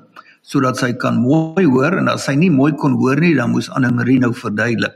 sodat 0.48 0.80
sy 0.80 0.94
kan 1.00 1.20
mooi 1.20 1.66
hoor 1.66 1.98
en 2.00 2.08
as 2.12 2.28
sy 2.28 2.36
nie 2.40 2.50
mooi 2.52 2.72
kon 2.80 2.96
hoor 3.00 3.20
nie 3.20 3.34
dan 3.36 3.52
moes 3.52 3.70
Anne 3.76 3.92
Marie 3.92 4.20
nou 4.20 4.34
verduidelik 4.36 4.96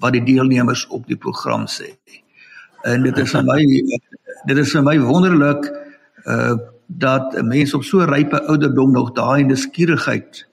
wat 0.00 0.16
die 0.16 0.24
deelnemers 0.24 0.86
op 0.92 1.06
die 1.08 1.16
program 1.16 1.66
sê. 1.68 1.94
En 2.88 3.04
dit 3.04 3.16
is 3.20 3.32
vir 3.32 3.44
my 3.44 3.60
dit 4.48 4.60
is 4.60 4.76
vir 4.76 4.84
my 4.84 4.98
wonderlik 5.04 5.72
uh 6.26 6.58
dat 6.98 7.42
mense 7.42 7.76
op 7.76 7.84
so 7.84 8.04
rype 8.04 8.42
ouderdom 8.46 8.92
nog 8.92 9.12
daai 9.12 9.44
nuuskierigheid 9.44 10.46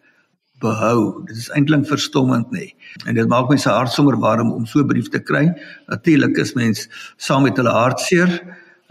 behou. 0.62 1.24
Dit 1.26 1.38
is 1.38 1.50
eintlik 1.54 1.86
verstommend 1.90 2.52
nê. 2.54 2.72
En 3.06 3.18
dit 3.18 3.30
maak 3.30 3.50
my 3.50 3.58
se 3.62 3.70
hart 3.70 3.94
sommer 3.94 4.18
warm 4.22 4.52
om 4.54 4.66
so 4.66 4.80
'n 4.80 4.88
brief 4.88 5.10
te 5.10 5.20
kry. 5.20 5.54
Natuurlik 5.88 6.38
is 6.38 6.54
mens 6.54 6.90
saam 7.18 7.44
met 7.44 7.58
hulle 7.58 7.70
hartseer 7.70 8.42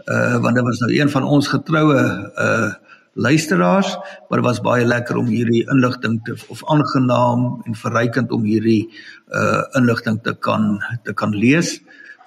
uh 0.07 0.37
want 0.41 0.55
dit 0.55 0.63
was 0.63 0.79
nou 0.79 0.91
een 0.93 1.09
van 1.09 1.23
ons 1.23 1.47
getroue 1.47 2.31
uh 2.35 2.73
luisteraars, 3.17 3.97
maar 4.29 4.39
dit 4.39 4.47
was 4.47 4.61
baie 4.61 4.85
lekker 4.85 5.17
om 5.17 5.25
hierdie 5.25 5.65
inligting 5.71 6.19
te 6.23 6.35
of 6.47 6.61
aangenaam 6.69 7.61
en 7.65 7.75
verrykend 7.75 8.31
om 8.31 8.43
hierdie 8.43 8.93
uh 9.33 9.63
inligting 9.73 10.21
te 10.23 10.35
kan 10.39 10.83
te 11.03 11.13
kan 11.13 11.35
lees 11.35 11.81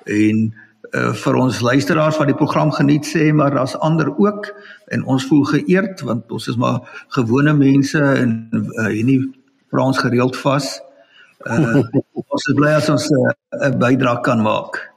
en 0.04 0.54
uh, 0.94 1.12
vir 1.14 1.34
ons 1.34 1.60
luisteraars 1.60 2.18
wat 2.18 2.30
die 2.30 2.36
program 2.38 2.72
geniet 2.74 3.06
sê 3.06 3.30
maar 3.32 3.54
daar's 3.54 3.76
ander 3.78 4.10
ook 4.18 4.50
en 4.94 5.04
ons 5.04 5.26
voel 5.30 5.44
geëerd 5.44 6.00
want 6.06 6.30
ons 6.32 6.48
is 6.48 6.56
maar 6.56 6.80
gewone 7.16 7.54
mense 7.54 8.00
en 8.00 8.36
uh, 8.52 8.86
hier 8.86 9.04
nie 9.04 9.20
vir 9.70 9.82
ons 9.82 9.98
gereeld 9.98 10.36
vas. 10.36 10.80
Uh, 11.46 11.82
ons 12.34 12.48
is 12.50 12.56
bly 12.58 12.74
as 12.76 12.88
ons 12.90 13.10
'n 13.10 13.26
uh, 13.26 13.74
bydrae 13.78 14.20
kan 14.26 14.42
maak. 14.42 14.89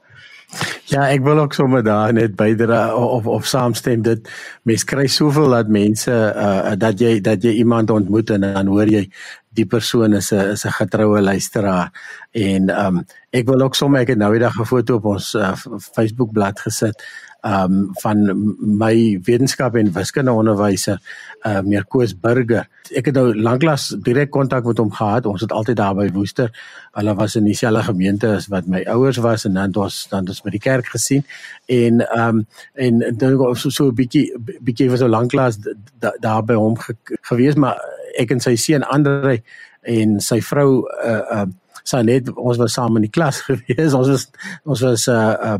Ja, 0.92 1.06
ek 1.08 1.22
wil 1.24 1.38
ook 1.40 1.54
sommer 1.56 1.80
daar 1.84 2.12
net 2.12 2.34
bydra 2.36 2.92
of 2.92 3.26
of 3.26 3.46
saamstem 3.48 4.02
dit. 4.04 4.28
Mense 4.68 4.84
kry 4.84 5.06
soveel 5.08 5.54
dat 5.56 5.70
mense 5.72 6.12
uh 6.12 6.74
dat 6.76 7.00
jy 7.00 7.20
dat 7.24 7.42
jy 7.42 7.54
iemand 7.62 7.90
ontmoet 7.90 8.30
en 8.36 8.44
dan 8.44 8.68
hoor 8.68 8.90
jy 8.92 9.06
die 9.56 9.64
persoon 9.66 10.12
is 10.12 10.32
'n 10.32 10.52
is 10.52 10.64
'n 10.66 10.76
getroue 10.76 11.22
luisteraar. 11.22 11.88
En 12.32 12.68
um 12.86 13.04
ek 13.32 13.48
wil 13.48 13.60
ook 13.60 13.74
sommer 13.74 14.00
ek 14.00 14.08
het 14.08 14.18
nou 14.18 14.34
eendag 14.34 14.60
'n 14.60 14.64
foto 14.64 14.94
op 14.94 15.04
ons 15.04 15.34
uh, 15.34 15.56
Facebook 15.96 16.32
bladsy 16.32 16.62
gesit 16.62 17.02
um 17.44 17.90
van 18.00 18.24
my 18.58 19.20
wetenskap 19.24 19.74
en 19.76 19.92
wiskunde 19.92 20.32
onderwyser 20.32 21.00
uh 21.44 21.60
meneer 21.60 21.84
Koos 21.84 22.14
Burger. 22.16 22.64
Ek 22.96 23.10
het 23.10 23.16
nou 23.18 23.34
lanklaas 23.36 23.90
direk 24.04 24.30
kontak 24.32 24.64
met 24.64 24.80
hom 24.80 24.92
gehad. 24.92 25.26
Ons 25.28 25.44
het 25.44 25.52
altyd 25.52 25.76
daar 25.76 25.94
by 25.96 26.08
Woester. 26.12 26.48
Hulle 26.96 27.14
was 27.14 27.36
in 27.36 27.44
dieselfde 27.44 27.82
gemeente 27.84 28.30
as 28.38 28.48
wat 28.52 28.66
my 28.66 28.80
ouers 28.88 29.20
was 29.24 29.44
en 29.44 29.58
dan 29.60 29.74
ons 29.76 30.06
dan 30.08 30.28
ons 30.28 30.40
by 30.44 30.54
die 30.56 30.62
kerk 30.62 30.88
gesien 30.94 31.24
en 31.68 32.00
um 32.18 32.46
en 32.74 33.04
dan 33.18 33.36
so 33.56 33.70
so 33.70 33.90
'n 33.90 33.94
bietjie 33.94 34.32
bietjie 34.60 34.88
was 34.90 35.00
so 35.00 35.08
lanklaas 35.08 35.58
daar 36.20 36.44
by 36.44 36.54
hom 36.54 36.78
ge, 36.78 36.96
gewees 37.28 37.54
maar 37.54 37.76
ek 38.18 38.30
en 38.30 38.40
sy 38.40 38.56
seun 38.56 38.82
Andre 38.82 39.42
en 39.82 40.20
sy 40.20 40.40
vrou 40.40 40.86
uh 41.04 41.22
uh 41.36 41.46
sy 41.84 42.00
net 42.02 42.30
ons 42.32 42.56
was 42.56 42.72
saam 42.72 42.96
in 42.96 43.02
die 43.02 43.12
klas 43.12 43.40
gewees. 43.48 43.92
Ons 43.92 44.08
was 44.08 44.28
ons 44.64 44.80
was 44.80 45.08
uh 45.08 45.36
uh 45.52 45.58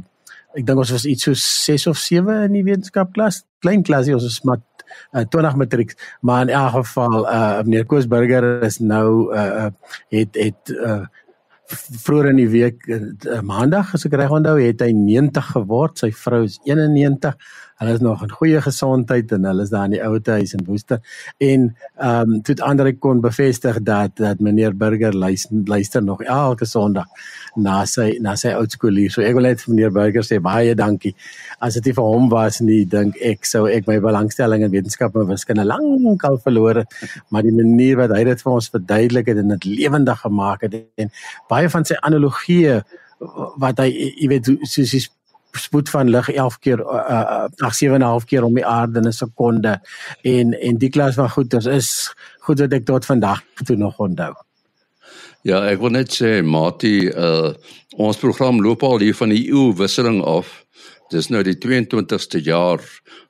ek 0.55 0.67
dink 0.67 0.79
ons 0.79 0.93
was 0.95 1.07
iets 1.09 1.27
so 1.27 1.35
6 1.35 1.89
of 1.91 1.99
7 1.99 2.45
in 2.47 2.55
die 2.59 2.65
wetenskapklas, 2.67 3.43
klein 3.65 3.83
klasie, 3.87 4.15
ons 4.15 4.27
was 4.29 4.41
maar 4.47 4.63
uh, 5.15 5.25
20 5.25 5.59
matriek, 5.59 5.95
maar 6.23 6.47
in 6.47 6.55
elk 6.55 6.79
geval 6.79 7.27
uh 7.27 7.63
meneer 7.67 7.87
Koos 7.91 8.09
Burger 8.11 8.63
is 8.67 8.79
nou 8.79 9.35
uh 9.35 9.71
het 10.15 10.39
het 10.39 10.75
uh 10.75 11.05
vroeër 12.05 12.29
in 12.31 12.41
die 12.43 12.51
week 12.53 12.85
uh, 12.93 13.41
maandag 13.43 13.95
as 13.97 14.05
ek 14.07 14.17
reg 14.21 14.33
onthou 14.37 14.59
het 14.61 14.83
hy 14.85 14.91
90 14.93 15.47
geword. 15.55 15.99
Sy 15.99 16.11
vrou 16.13 16.43
is 16.45 16.59
91 16.69 17.39
hulle 17.81 17.93
is 17.93 18.01
nog 18.01 18.23
in 18.23 18.31
goeie 18.31 18.61
gesondheid 18.63 19.33
en 19.33 19.45
hulle 19.49 19.63
is 19.67 19.73
daar 19.73 19.89
in 19.89 19.97
die 19.97 20.03
ouete 20.05 20.37
huis 20.39 20.55
in 20.55 20.65
Woester 20.67 21.01
en 21.39 21.71
ehm 21.97 22.35
um, 22.35 22.43
toe 22.47 22.55
ander 22.63 22.91
kon 22.99 23.21
bevestig 23.21 23.81
dat 23.83 24.17
dat 24.17 24.41
meneer 24.41 24.77
Burger 24.77 25.15
luister, 25.15 25.63
luister 25.65 26.03
nog 26.03 26.23
elke 26.23 26.65
Sondag 26.65 27.07
na 27.57 27.85
sy 27.87 28.19
na 28.21 28.35
sy 28.37 28.53
oudskoolier. 28.55 29.11
So 29.11 29.23
ek 29.23 29.37
wil 29.39 29.49
net 29.49 29.63
vir 29.63 29.75
meneer 29.75 29.93
Burger 29.95 30.27
sê 30.27 30.41
baie 30.43 30.75
dankie. 30.79 31.15
As 31.59 31.79
dit 31.79 31.91
nie 31.91 31.97
vir 31.97 32.11
hom 32.15 32.29
was 32.33 32.61
nie, 32.61 32.83
dink 32.91 33.19
ek 33.23 33.47
sou 33.49 33.67
ek 33.71 33.89
my 33.91 33.99
belangstelling 34.03 34.65
in 34.67 34.73
wetenskap 34.73 35.17
en 35.17 35.31
wiskunde 35.31 35.67
lank 35.67 36.25
al 36.25 36.39
verloor 36.43 36.83
het, 36.83 36.99
maar 37.31 37.47
die 37.47 37.55
manier 37.55 37.99
wat 38.03 38.15
hy 38.17 38.25
dit 38.31 38.43
vir 38.45 38.53
ons 38.53 38.71
verduidelik 38.75 39.33
het 39.33 39.43
en 39.43 39.55
dit 39.57 39.71
lewendig 39.71 40.21
gemaak 40.27 40.67
het 40.67 40.79
en 41.01 41.11
baie 41.51 41.71
van 41.71 41.87
sy 41.87 41.99
analogieë 42.03 42.81
wat 43.63 43.81
hy 43.83 43.91
jy 43.95 44.31
weet 44.31 44.51
soos 44.69 44.95
hy 44.95 45.05
spoed 45.59 45.91
van 45.91 46.11
lig 46.11 46.29
11 46.29 46.59
keer 46.59 46.81
uh, 46.81 47.47
uh 47.57 47.71
7 47.71 47.95
en 47.95 48.01
'n 48.01 48.07
half 48.07 48.25
keer 48.25 48.45
om 48.45 48.55
die 48.55 48.67
aarde 48.67 48.99
in 48.99 49.07
'n 49.07 49.13
sekonde 49.13 49.81
en 50.23 50.53
en 50.53 50.79
die 50.79 50.91
klas 50.91 51.15
van 51.15 51.31
goed 51.31 51.55
is 51.55 52.15
goed 52.39 52.61
wat 52.61 52.73
ek 52.73 52.85
tot 52.85 53.05
vandag 53.05 53.43
toe 53.65 53.77
nog 53.77 53.99
onthou. 53.99 54.35
Ja, 55.43 55.61
ek 55.69 55.81
wil 55.81 55.91
net 55.91 56.09
sê 56.09 56.43
Mati, 56.43 57.09
uh 57.09 57.53
ons 57.97 58.17
program 58.17 58.63
loop 58.63 58.83
al 58.83 58.99
hier 58.99 59.15
van 59.15 59.29
die 59.29 59.47
eeu 59.53 59.75
wisseling 59.77 60.23
af. 60.23 60.65
Dis 61.13 61.29
nou 61.29 61.43
die 61.43 61.55
22ste 61.55 62.41
jaar 62.43 62.81